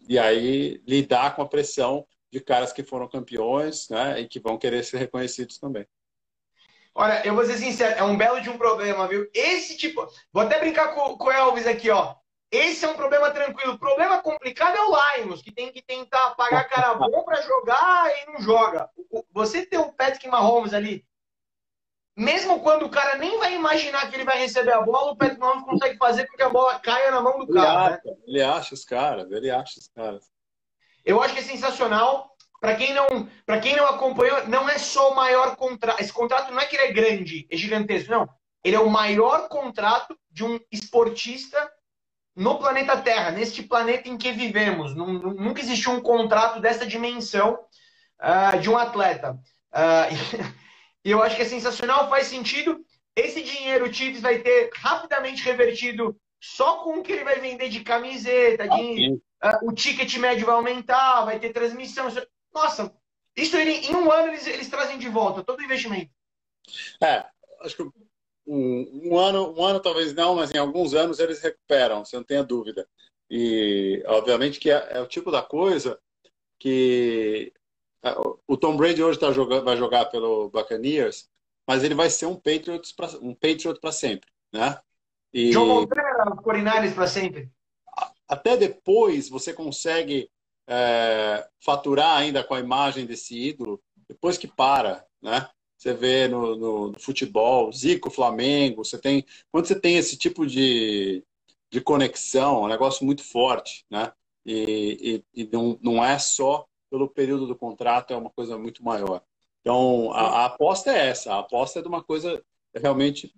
[0.09, 4.21] e aí lidar com a pressão de caras que foram campeões né?
[4.21, 5.87] e que vão querer ser reconhecidos também.
[6.95, 9.29] Olha, eu vou ser sincero, é um belo de um problema, viu?
[9.33, 10.05] Esse tipo.
[10.33, 12.17] Vou até brincar com, com o Elvis aqui, ó.
[12.51, 13.75] Esse é um problema tranquilo.
[13.75, 18.11] O problema complicado é o Lions, que tem que tentar pagar cara bom para jogar
[18.11, 18.89] e não joga.
[19.33, 21.07] Você ter o Patrick Mahomes ali,
[22.19, 25.41] mesmo quando o cara nem vai imaginar que ele vai receber a bola, o Patrick
[25.41, 28.01] Mahomes consegue fazer com que a bola caia na mão do cara.
[28.05, 28.13] Ele, né?
[28.13, 30.25] acha, ele acha os caras, ele acha os caras.
[31.05, 32.35] Eu acho que é sensacional.
[32.61, 36.01] Para quem não, para quem não acompanhou, não é só o maior contrato.
[36.01, 38.29] Esse contrato não é que ele é grande, é gigantesco, não.
[38.65, 41.71] Ele é o maior contrato de um esportista
[42.35, 44.93] no planeta Terra, neste planeta em que vivemos.
[44.93, 47.61] Nunca existiu um contrato dessa dimensão
[48.21, 49.39] uh, de um atleta.
[49.73, 50.59] Uh,
[51.05, 52.85] e eu acho que é sensacional, faz sentido.
[53.17, 57.69] Esse dinheiro o Chiefs vai ter rapidamente revertido só com o que ele vai vender
[57.69, 62.09] de camiseta, de, uh, o ticket médio vai aumentar, vai ter transmissão.
[62.55, 62.95] Nossa,
[63.37, 66.11] isso ele, em um ano eles, eles trazem de volta todo o investimento.
[67.03, 67.25] É,
[67.63, 67.83] acho que
[68.47, 72.25] um, um, ano, um ano talvez não, mas em alguns anos eles recuperam, você não
[72.25, 72.89] tenha dúvida.
[73.31, 75.99] E obviamente que é, é o tipo da coisa
[76.59, 77.58] que é,
[78.47, 81.29] o Tom Brady hoje tá jogando, vai jogar pelo Buccaneers,
[81.67, 84.79] mas ele vai ser um Patriot para um Patriot sempre, né?
[85.33, 87.51] E John Montana, 49 para sempre.
[88.27, 90.31] Até depois você consegue
[90.67, 95.49] é, faturar ainda com a imagem desse ídolo depois que para, né?
[95.77, 100.47] Você vê no, no, no, futebol, Zico, Flamengo, você tem quando você tem esse tipo
[100.47, 101.23] de,
[101.71, 104.13] de conexão, é um negócio muito forte, né?
[104.45, 108.85] E, e, e não, não é só pelo período do contrato, é uma coisa muito
[108.85, 109.23] maior.
[109.61, 112.43] Então, a, a aposta é essa, a aposta é de uma coisa
[112.75, 113.33] realmente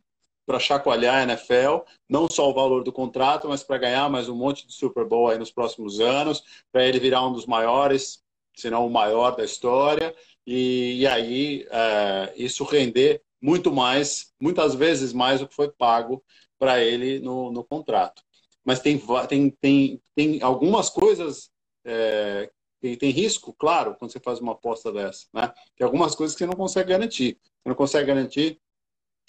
[0.47, 4.35] para chacoalhar a NFL, não só o valor do contrato, mas para ganhar mais um
[4.35, 6.43] monte de Super Bowl aí nos próximos anos,
[6.73, 8.23] para ele virar um dos maiores,
[8.57, 10.15] se não o maior da história,
[10.47, 16.23] e, e aí é, isso render muito mais, muitas vezes mais do que foi pago
[16.59, 18.23] para ele no, no contrato.
[18.65, 21.51] Mas tem, tem, tem, tem algumas coisas
[21.85, 25.27] é, que tem risco, claro, quando você faz uma aposta dessa.
[25.33, 25.53] Né?
[25.77, 27.39] Tem algumas coisas que você não consegue garantir.
[27.43, 28.61] Você não consegue garantir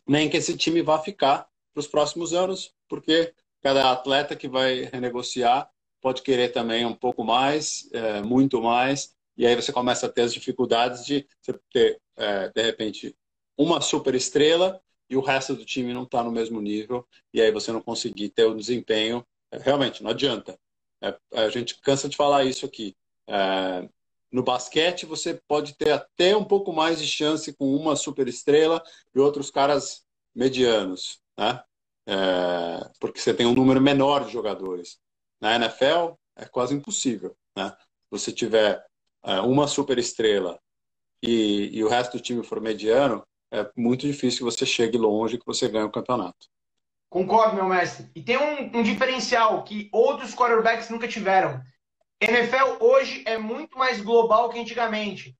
[0.08, 4.86] nem que esse time vá ficar para os próximos anos, porque cada atleta que vai
[4.86, 5.70] renegociar
[6.02, 10.24] pode querer também um pouco mais, é, muito mais, e aí você começa a ter
[10.24, 11.28] as dificuldades de
[11.72, 13.16] ter, é, de repente,
[13.58, 17.52] uma super estrela e o resto do time não está no mesmo nível, e aí
[17.52, 19.26] você não conseguir ter o desempenho.
[19.52, 20.58] É, realmente, não adianta.
[21.02, 22.96] É, a gente cansa de falar isso aqui.
[23.32, 23.88] É,
[24.30, 28.84] no basquete, você pode ter até um pouco mais de chance com uma super estrela
[29.16, 30.04] e outros caras
[30.36, 31.64] medianos, né?
[32.08, 35.00] É, porque você tem um número menor de jogadores.
[35.40, 37.36] Na NFL, é quase impossível.
[37.56, 37.70] Né?
[37.70, 38.84] Se você tiver
[39.24, 40.60] é, uma super estrela
[41.24, 45.38] e, e, o resto do time for mediano, é muito difícil que você chegue longe
[45.38, 46.48] que você ganhe o campeonato.
[47.10, 48.10] Concordo, meu mestre.
[48.16, 51.62] E tem um, um diferencial que outros quarterbacks nunca tiveram.
[52.22, 55.36] NFL hoje é muito mais global que antigamente.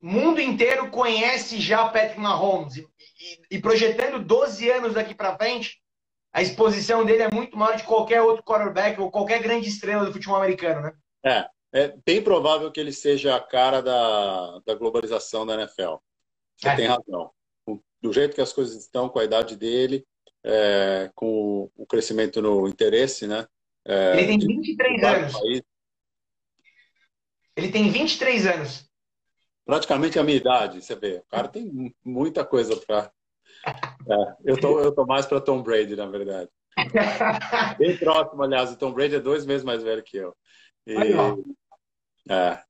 [0.00, 2.76] O mundo inteiro conhece já Patrick Mahomes.
[2.76, 5.80] E, e, e projetando 12 anos daqui para frente,
[6.32, 10.12] a exposição dele é muito maior de qualquer outro quarterback ou qualquer grande estrela do
[10.12, 10.92] futebol americano, né?
[11.24, 15.96] É, é bem provável que ele seja a cara da, da globalização da NFL.
[16.56, 16.76] Você é.
[16.76, 17.30] tem razão.
[18.02, 20.04] Do jeito que as coisas estão, com a idade dele,
[20.44, 23.46] é, com o crescimento no interesse, né?
[23.86, 25.32] É, ele tem 23 de, anos.
[25.32, 25.62] País.
[27.56, 28.90] Ele tem 23 anos.
[29.64, 31.16] Praticamente a minha idade, você vê.
[31.18, 33.10] O cara tem muita coisa para.
[34.06, 36.50] É, eu, tô, eu tô mais para Tom Brady, na verdade.
[37.78, 38.70] Bem próximo, aliás.
[38.70, 40.36] O Tom Brady é dois meses mais velho que eu.
[40.86, 40.94] E,
[42.30, 42.62] é.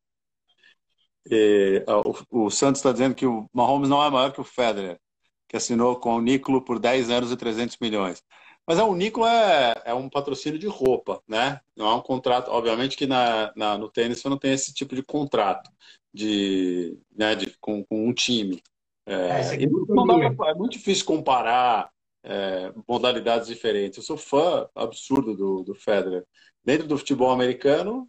[1.28, 1.84] E,
[2.30, 5.00] o, o, Santos está dizendo que o Mahomes não é maior que o Federer,
[5.48, 8.22] que assinou com o Nicolo por 10 anos e 300 milhões.
[8.66, 11.60] Mas é, o Nicolo é, é um patrocínio de roupa, né?
[11.76, 12.50] Não é um contrato.
[12.50, 15.70] Obviamente que na, na, no tênis você não tem esse tipo de contrato
[16.12, 18.62] de, né, de, com, com um time.
[19.06, 21.90] É, é, pra, é, muito difícil comparar
[22.22, 23.98] é, modalidades diferentes.
[23.98, 26.24] Eu sou fã absurdo do, do Federer.
[26.64, 28.08] Dentro do futebol americano,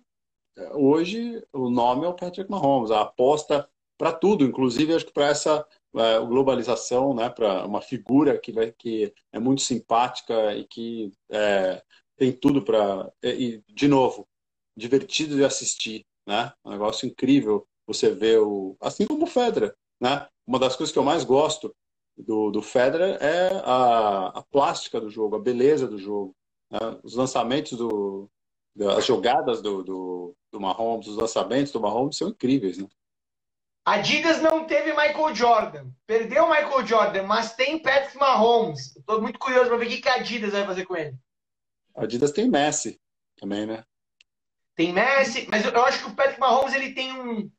[0.73, 2.91] hoje o nome é o Patrick Mahomes.
[2.91, 5.65] A aposta para tudo, inclusive acho que para essa
[5.95, 11.81] é, globalização, né, para uma figura que, vai, que é muito simpática e que é,
[12.17, 13.11] tem tudo para.
[13.23, 14.27] E, de novo,
[14.75, 16.05] divertido de assistir.
[16.27, 16.51] Né?
[16.63, 18.75] Um negócio incrível você vê o.
[18.81, 19.75] Assim como o Federer.
[19.99, 20.27] Né?
[20.45, 21.75] Uma das coisas que eu mais gosto
[22.17, 26.35] do, do Federer é a, a plástica do jogo, a beleza do jogo.
[26.71, 26.79] Né?
[27.03, 28.29] Os lançamentos do,
[28.97, 32.87] as jogadas do, do, do Mahomes, os lançamentos do Mahomes são incríveis, né?
[33.85, 35.87] Adidas não teve Michael Jordan.
[36.07, 38.95] Perdeu Michael Jordan, mas tem Patrick Mahomes.
[38.95, 41.15] Estou muito curioso para ver o que, que a Adidas vai fazer com ele.
[41.95, 42.99] A Adidas tem Messi
[43.37, 43.83] também, né?
[44.75, 47.49] Tem Messi, mas eu acho que o Patrick Mahomes ele tem um.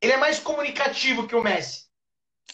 [0.00, 1.84] Ele é mais comunicativo que o Messi.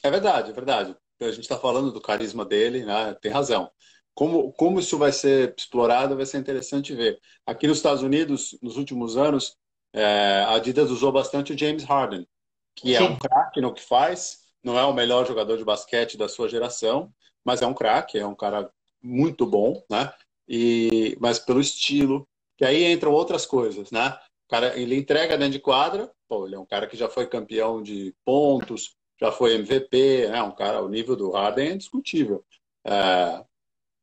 [0.03, 0.97] É verdade, é verdade.
[1.21, 3.15] A gente está falando do carisma dele, né?
[3.23, 3.71] Tem razão.
[4.13, 7.21] Como, como isso vai ser explorado vai ser interessante ver.
[7.47, 9.57] Aqui nos Estados Unidos, nos últimos anos,
[9.93, 12.27] é, a Adidas usou bastante o James Harden,
[12.75, 13.05] que é Sim.
[13.05, 17.13] um craque no que faz, não é o melhor jogador de basquete da sua geração,
[17.45, 18.71] mas é um craque, é um cara
[19.03, 20.13] muito bom, né?
[20.49, 24.17] E, mas pelo estilo, que aí entram outras coisas, né?
[24.47, 27.27] O cara, ele entrega dentro de quadra, pô, ele é um cara que já foi
[27.27, 30.43] campeão de pontos, já foi MVP, né?
[30.43, 32.45] Um cara, o nível do Harden é indiscutível.
[32.85, 33.45] É,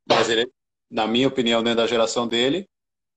[0.08, 0.50] mas ele,
[0.90, 2.68] na minha opinião, dentro da geração dele,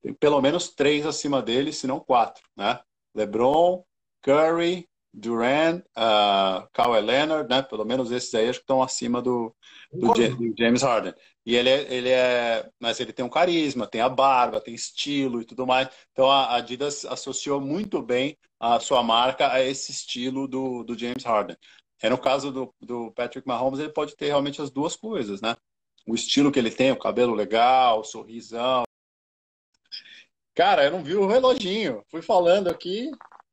[0.02, 2.80] tem pelo menos três acima dele, se não quatro, né?
[3.16, 3.84] LeBron,
[4.22, 7.62] Curry, Durant, uh, Kawhi Leonard, né?
[7.62, 9.56] Pelo menos esses aí acho que estão acima do,
[9.92, 11.14] do, do, James Harden.
[11.46, 15.42] E ele é, ele é, mas ele tem um carisma, tem a barba, tem estilo
[15.42, 15.88] e tudo mais.
[16.12, 21.24] Então a Adidas associou muito bem a sua marca a esse estilo do, do James
[21.24, 21.58] Harden.
[22.02, 25.56] É no caso do, do Patrick Mahomes, ele pode ter realmente as duas coisas, né?
[26.08, 28.84] O estilo que ele tem, o cabelo legal, o sorrisão.
[30.56, 32.04] Cara, eu não vi o reloginho.
[32.10, 33.12] Fui falando aqui,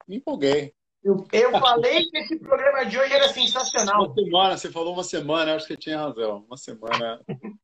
[0.08, 0.74] me empolguei.
[1.02, 4.04] Eu, falei que esse programa de hoje era sensacional.
[4.04, 6.44] Uma semana, você falou uma semana, acho que tinha razão.
[6.46, 7.20] Uma semana.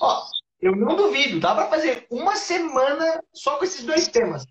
[0.00, 0.24] Ó,
[0.60, 4.44] eu não duvido, dá para fazer uma semana só com esses dois temas.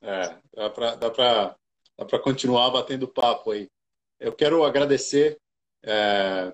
[0.00, 1.56] É, dá para dá pra,
[1.98, 3.68] dá pra continuar batendo papo aí.
[4.18, 5.38] Eu quero agradecer
[5.82, 6.50] é,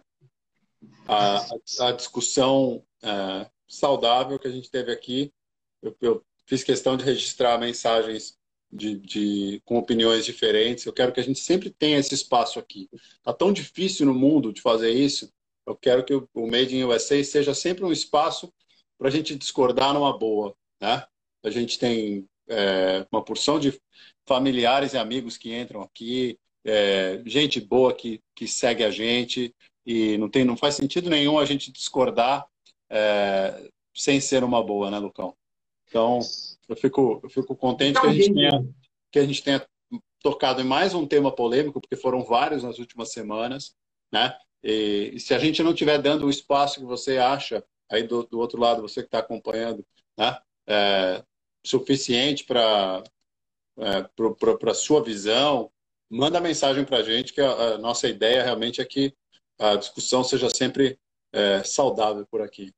[1.07, 5.33] a, a, discussão é, saudável que a gente teve aqui.
[5.81, 8.40] Eu, eu fiz questão de registrar mensagens
[8.73, 10.85] de, de, com opiniões diferentes.
[10.85, 12.89] Eu quero que a gente sempre tenha esse espaço aqui.
[13.23, 15.31] Tá tão difícil no mundo de fazer isso.
[15.67, 18.53] Eu quero que o, Made in USA seja sempre um espaço
[18.99, 21.05] para a gente discordar numa boa, né?
[21.43, 23.81] A gente tem é, uma porção de
[24.27, 29.55] familiares e amigos que entram aqui, é, gente boa que, que segue a gente
[29.87, 32.47] e não tem, não faz sentido nenhum a gente discordar
[32.91, 35.35] é, sem ser uma boa, né, Lucão?
[35.89, 36.21] Então,
[36.71, 38.65] eu fico, eu fico contente que a, gente tenha,
[39.11, 39.67] que a gente tenha
[40.23, 43.75] tocado em mais um tema polêmico, porque foram vários nas últimas semanas,
[44.13, 44.37] né?
[44.63, 48.39] E, se a gente não estiver dando o espaço que você acha, aí do, do
[48.39, 49.85] outro lado, você que está acompanhando,
[50.17, 50.39] né?
[50.67, 51.25] É,
[51.67, 53.03] suficiente para
[53.79, 54.03] é,
[54.59, 55.73] para a sua visão,
[56.09, 59.15] manda mensagem para a gente, que a, a, nossa ideia realmente é que
[59.59, 60.99] a discussão seja sempre
[61.33, 62.73] é, saudável por aqui.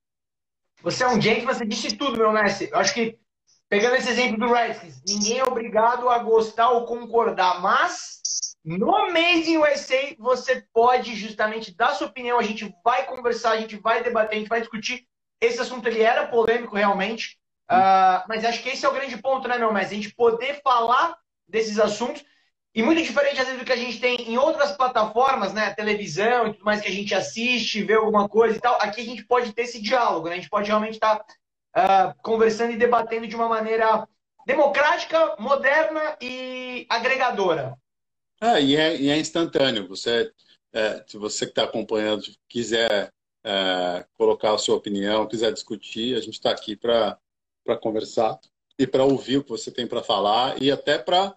[0.82, 2.70] Você é um gente, você disse tudo, meu mestre.
[2.70, 3.18] Eu acho que
[3.72, 8.20] Pegando esse exemplo do Redskins, ninguém é obrigado a gostar ou concordar, mas
[8.62, 13.76] no Amazing USA você pode justamente dar sua opinião, a gente vai conversar, a gente
[13.76, 15.06] vai debater, a gente vai discutir.
[15.40, 17.38] Esse assunto ele era polêmico realmente,
[17.70, 19.96] uh, mas acho que esse é o grande ponto, né, meu mestre?
[19.96, 21.16] A gente poder falar
[21.48, 22.22] desses assuntos
[22.74, 26.48] e muito diferente às vezes do que a gente tem em outras plataformas, né, televisão
[26.48, 28.76] e tudo mais que a gente assiste, vê alguma coisa e tal.
[28.82, 30.34] Aqui a gente pode ter esse diálogo, né?
[30.34, 31.24] A gente pode realmente estar tá
[31.76, 34.06] uh, conversando e debatendo de uma maneira
[34.46, 37.76] democrática, moderna e agregadora.
[38.40, 39.88] Ah, e, é, e é instantâneo.
[39.88, 40.32] Você,
[40.72, 43.12] é, se você que está acompanhando quiser
[43.44, 47.18] é, colocar a sua opinião, quiser discutir, a gente está aqui para
[47.80, 48.38] conversar
[48.78, 51.36] e para ouvir o que você tem para falar e até para,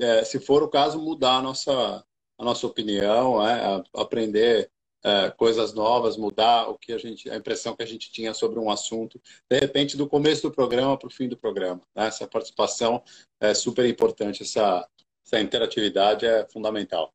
[0.00, 2.04] é, se for o caso, mudar a nossa,
[2.38, 4.70] a nossa opinião, é, aprender
[5.04, 8.58] é, coisas novas, mudar o que a gente, a impressão que a gente tinha sobre
[8.58, 11.82] um assunto, de repente do começo do programa para o fim do programa.
[11.94, 12.06] Né?
[12.06, 13.02] Essa participação
[13.40, 14.86] é super importante, essa,
[15.26, 17.12] essa interatividade é fundamental.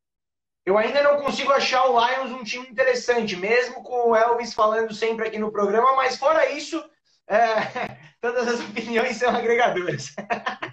[0.66, 4.92] Eu ainda não consigo achar o Lions um time interessante, mesmo com o Elvis falando
[4.92, 6.78] sempre aqui no programa, mas fora isso,
[7.26, 10.14] é, todas as opiniões são agregadoras.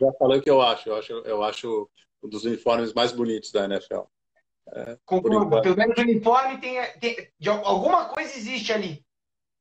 [0.02, 0.90] Já falei o que eu acho.
[0.90, 1.90] Eu acho, eu acho
[2.22, 4.02] um dos uniformes mais bonitos da NFL.
[4.74, 5.62] É, Concordo.
[5.62, 9.06] Pelo menos o uniforme tem, tem de, alguma coisa existe ali.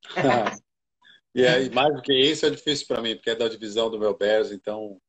[1.33, 3.99] e aí, mais do que isso é difícil para mim, porque é da divisão do
[3.99, 4.99] meu Bears, então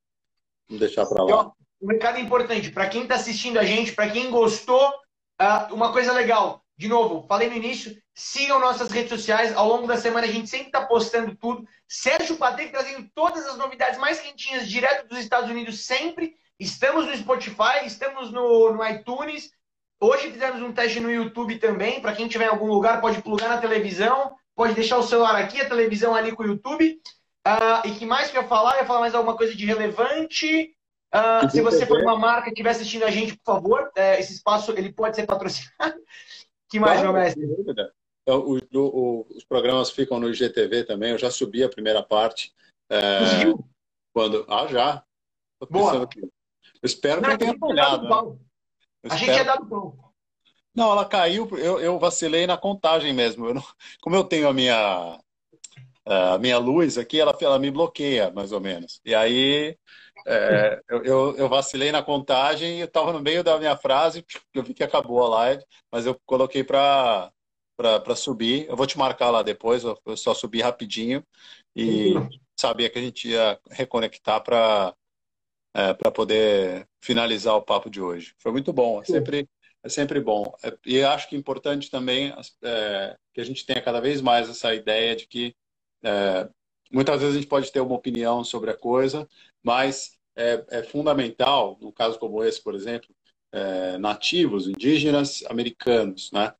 [0.69, 1.53] vamos deixar para lá.
[1.81, 4.89] Um recado importante para quem está assistindo a gente, para quem gostou,
[5.41, 6.63] uh, uma coisa legal.
[6.79, 9.55] De novo, falei no início, sigam nossas redes sociais.
[9.57, 11.67] Ao longo da semana a gente sempre está postando tudo.
[11.89, 16.37] Sérgio Patrick trazendo todas as novidades mais quentinhas direto dos Estados Unidos sempre.
[16.59, 19.51] Estamos no Spotify, estamos no, no iTunes,
[20.01, 22.01] Hoje fizemos um teste no YouTube também.
[22.01, 25.61] Para quem tiver em algum lugar, pode plugar na televisão, pode deixar o celular aqui,
[25.61, 27.01] a televisão ali com o YouTube.
[27.47, 28.75] Uh, e que mais que eu ia falar?
[28.75, 30.75] Eu ia falar mais alguma coisa de relevante.
[31.15, 34.35] Uh, se você for uma marca que estiver assistindo a gente, por favor, uh, esse
[34.35, 35.95] espaço ele pode ser patrocinado.
[36.69, 37.45] que mais, claro, meu mestre?
[38.23, 41.13] Então, o, o, os programas ficam no IGTV também.
[41.13, 42.53] Eu já subi a primeira parte.
[42.91, 43.21] É,
[44.13, 44.45] quando...
[44.49, 45.05] Ah, já.
[45.71, 46.09] Boa.
[46.17, 46.31] Eu
[46.83, 48.39] espero Não, que tenha olhado.
[49.07, 50.07] Eu a gente é dado pronto.
[50.75, 53.47] Não, ela caiu, eu, eu vacilei na contagem mesmo.
[53.47, 53.65] Eu não,
[54.03, 55.19] como eu tenho a minha,
[56.05, 59.01] a minha luz aqui, ela, ela me bloqueia, mais ou menos.
[59.05, 59.77] E aí
[60.27, 64.63] é, eu, eu, vacilei na contagem e eu estava no meio da minha frase, eu
[64.63, 67.31] vi que acabou a live, mas eu coloquei para
[67.77, 68.67] para subir.
[68.69, 71.23] Eu vou te marcar lá depois, eu, eu só subi rapidinho
[71.77, 72.15] e
[72.59, 74.95] sabia que a gente ia reconectar para
[75.77, 78.35] é, para poder finalizar o papo de hoje.
[78.39, 79.47] Foi muito bom, é sempre,
[79.83, 80.51] é sempre bom.
[80.65, 84.49] É, e acho que é importante também é, que a gente tenha cada vez mais
[84.49, 85.55] essa ideia de que
[86.03, 86.49] é,
[86.91, 89.29] muitas vezes a gente pode ter uma opinião sobre a coisa,
[89.63, 93.15] mas é, é fundamental, num caso como esse, por exemplo,
[93.53, 96.55] é, nativos, indígenas americanos, né?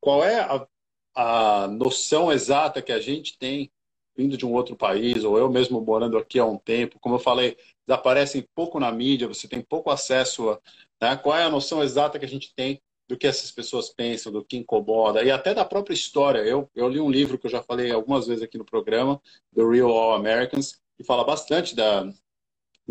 [0.00, 0.66] Qual é a,
[1.14, 3.72] a noção exata que a gente tem
[4.16, 7.18] vindo de um outro país, ou eu mesmo morando aqui há um tempo, como eu
[7.18, 7.56] falei,
[7.86, 10.60] desaparecem pouco na mídia, você tem pouco acesso a.
[11.00, 11.16] Né?
[11.16, 14.44] Qual é a noção exata que a gente tem do que essas pessoas pensam, do
[14.44, 16.38] que incomoda, e até da própria história.
[16.40, 19.20] Eu, eu li um livro que eu já falei algumas vezes aqui no programa,
[19.54, 22.14] The Real All Americans, que fala bastante da, de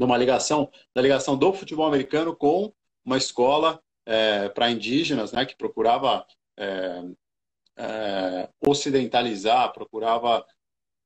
[0.04, 2.72] uma ligação, da ligação do futebol americano com
[3.04, 6.26] uma escola é, para indígenas, né, que procurava
[6.58, 7.04] é,
[7.78, 10.46] é, ocidentalizar, procurava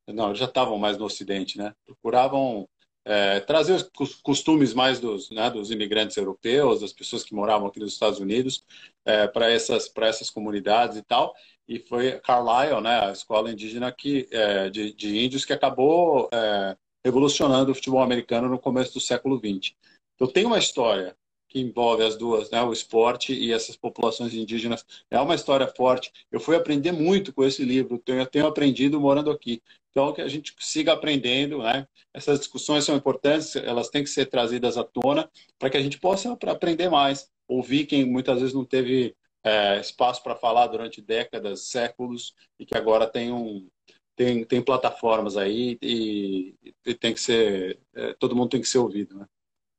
[0.07, 1.73] não, já estavam mais no Ocidente, né?
[1.85, 2.67] Procuravam
[3.07, 7.79] é, trazer os costumes mais dos, né, dos imigrantes europeus, das pessoas que moravam aqui
[7.79, 8.65] nos Estados Unidos,
[9.05, 11.33] é, para essas, essas comunidades e tal.
[11.67, 16.75] E foi Carlisle, né, a escola indígena que, é, de, de, índios, que acabou é,
[17.03, 19.73] revolucionando o futebol americano no começo do século XX.
[20.15, 21.15] Então tem uma história
[21.47, 24.85] que envolve as duas, né, o esporte e essas populações indígenas.
[25.09, 26.11] É uma história forte.
[26.31, 29.61] Eu fui aprender muito com esse livro, eu tenho aprendido morando aqui.
[29.91, 31.87] Então, que a gente siga aprendendo, né?
[32.13, 35.99] Essas discussões são importantes, elas têm que ser trazidas à tona para que a gente
[35.99, 37.31] possa aprender mais.
[37.47, 42.77] Ouvir quem muitas vezes não teve é, espaço para falar durante décadas, séculos, e que
[42.77, 43.67] agora tem um,
[44.15, 48.79] tem, tem plataformas aí e, e tem que ser é, todo mundo tem que ser
[48.79, 49.25] ouvido, né?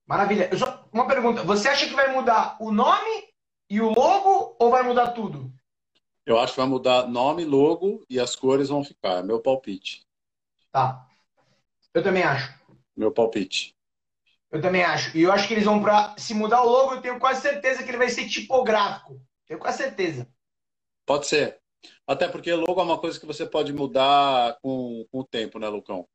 [0.08, 0.48] Maravilha.
[0.56, 1.42] Só uma pergunta.
[1.44, 3.28] Você acha que vai mudar o nome
[3.68, 5.52] e o logo ou vai mudar tudo?
[6.24, 9.18] Eu acho que vai mudar nome, logo e as cores vão ficar.
[9.18, 10.06] É meu palpite.
[10.72, 11.06] Tá.
[11.92, 12.58] Eu também acho.
[12.96, 13.74] Meu palpite.
[14.50, 15.16] Eu também acho.
[15.16, 17.82] E eu acho que eles vão para se mudar o logo, eu tenho quase certeza
[17.82, 19.20] que ele vai ser tipográfico.
[19.46, 20.26] Tenho quase certeza.
[21.04, 21.60] Pode ser.
[22.06, 25.68] Até porque logo é uma coisa que você pode mudar com, com o tempo, né,
[25.68, 26.08] Lucão?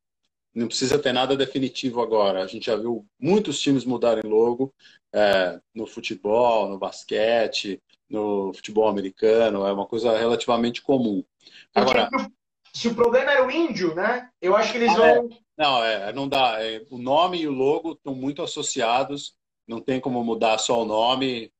[0.53, 2.43] Não precisa ter nada definitivo agora.
[2.43, 4.73] A gente já viu muitos times mudarem logo
[5.13, 9.65] é, no futebol, no basquete, no futebol americano.
[9.65, 11.23] É uma coisa relativamente comum.
[11.73, 12.09] Agora,
[12.73, 14.29] se o problema era o índio, né?
[14.41, 15.05] Eu acho que eles vão.
[15.05, 15.21] É,
[15.57, 16.63] não, é, não dá.
[16.63, 19.35] É, o nome e o logo estão muito associados.
[19.67, 21.51] Não tem como mudar só o nome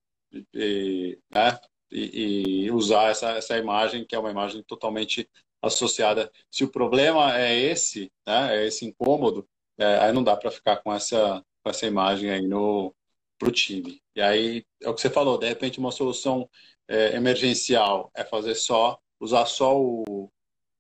[0.54, 1.58] e, né?
[1.94, 5.30] e, e usar essa, essa imagem, que é uma imagem totalmente
[5.64, 6.30] associada.
[6.52, 9.48] Se o problema é esse, né, é esse incômodo,
[9.78, 12.94] é, aí não dá para ficar com essa, com essa imagem aí no
[13.40, 14.02] para o time.
[14.16, 16.50] E aí é o que você falou, de repente uma solução
[16.88, 20.30] é, emergencial é fazer só, usar só o,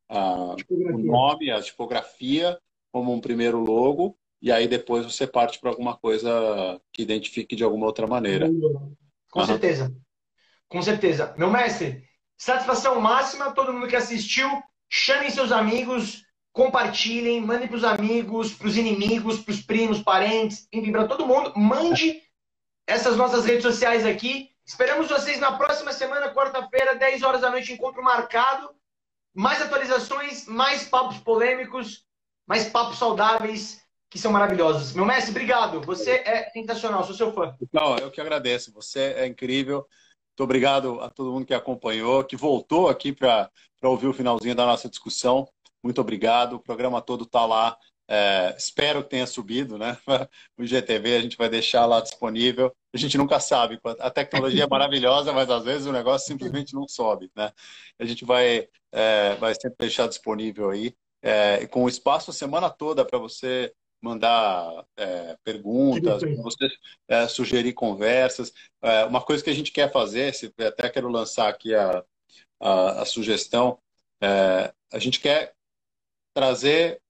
[0.09, 2.59] a, o nome, a tipografia
[2.91, 7.63] como um primeiro logo, e aí depois você parte para alguma coisa que identifique de
[7.63, 8.47] alguma outra maneira.
[9.31, 9.45] Com uhum.
[9.45, 9.95] certeza.
[10.67, 11.33] Com certeza.
[11.37, 12.03] Meu mestre,
[12.37, 14.47] satisfação máxima, todo mundo que assistiu.
[14.95, 20.67] Chamem seus amigos, compartilhem, mandem para os amigos, para os inimigos, para os primos, parentes,
[20.71, 21.51] enfim, para todo mundo.
[21.55, 22.21] Mande
[22.85, 24.51] essas nossas redes sociais aqui.
[24.63, 28.69] Esperamos vocês na próxima semana, quarta-feira, 10 horas da noite, encontro marcado.
[29.33, 32.05] Mais atualizações, mais papos polêmicos,
[32.45, 33.81] mais papos saudáveis,
[34.11, 34.93] que são maravilhosos.
[34.93, 35.81] Meu mestre, obrigado.
[35.81, 37.57] Você é sensacional, sou seu fã.
[37.73, 38.71] Não, eu que agradeço.
[38.73, 39.87] Você é incrível.
[40.33, 43.49] Muito obrigado a todo mundo que acompanhou, que voltou aqui para
[43.89, 45.47] ouvir o finalzinho da nossa discussão.
[45.83, 46.53] Muito obrigado.
[46.53, 47.77] O programa todo está lá.
[48.07, 49.97] É, espero que tenha subido, né?
[50.57, 52.73] O IGTV a gente vai deixar lá disponível.
[52.93, 53.79] A gente nunca sabe.
[53.99, 57.51] A tecnologia é maravilhosa, mas às vezes o negócio simplesmente não sobe, né?
[57.99, 60.95] A gente vai, é, vai sempre deixar disponível aí.
[61.21, 66.69] É, com espaço a semana toda para você mandar é, perguntas, você
[67.07, 68.53] é, sugerir conversas.
[68.81, 72.03] É, uma coisa que a gente quer fazer, até quero lançar aqui a,
[72.63, 73.77] a, a sugestão,
[74.21, 75.53] é, a gente quer
[76.33, 77.01] trazer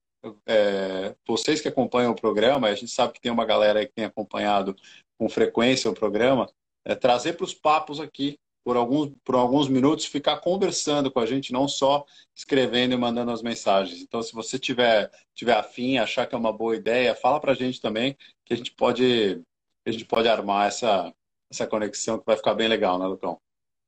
[0.46, 4.04] é, vocês que acompanham o programa, a gente sabe que tem uma galera que tem
[4.04, 4.74] acompanhado
[5.16, 6.50] com frequência o programa,
[6.84, 11.26] é, trazer para os papos aqui por alguns, por alguns minutos, ficar conversando com a
[11.26, 12.04] gente, não só
[12.34, 14.00] escrevendo e mandando as mensagens.
[14.00, 17.54] Então, se você tiver, tiver afim, achar que é uma boa ideia, fala para a
[17.54, 19.42] gente também, que a gente pode,
[19.86, 21.14] a gente pode armar essa,
[21.52, 23.38] essa conexão que vai ficar bem legal, né, Lucão?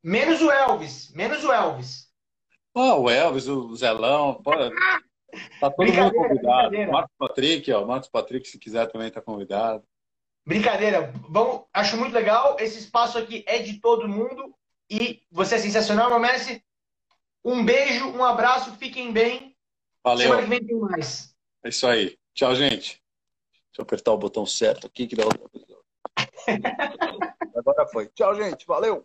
[0.06, 2.06] Menos o Elvis, menos o Elvis.
[2.72, 6.92] Oh, o Elvis, o Zelão, pô, tá todo mundo convidado.
[6.92, 9.82] Marcos Patrick, ó, Marcos Patrick, se quiser também tá convidado.
[10.46, 12.56] Brincadeira, vamos, acho muito legal.
[12.60, 14.54] Esse espaço aqui é de todo mundo.
[14.88, 16.64] E você é sensacional, meu Messi.
[17.44, 19.56] Um beijo, um abraço, fiquem bem.
[20.04, 20.28] Valeu.
[20.28, 21.34] Semana que vem tem mais.
[21.64, 22.16] É isso aí.
[22.32, 23.02] Tchau, gente.
[23.70, 25.40] Deixa eu apertar o botão certo aqui que dá outra.
[27.56, 28.06] Agora foi.
[28.10, 28.64] Tchau, gente.
[28.68, 29.04] Valeu.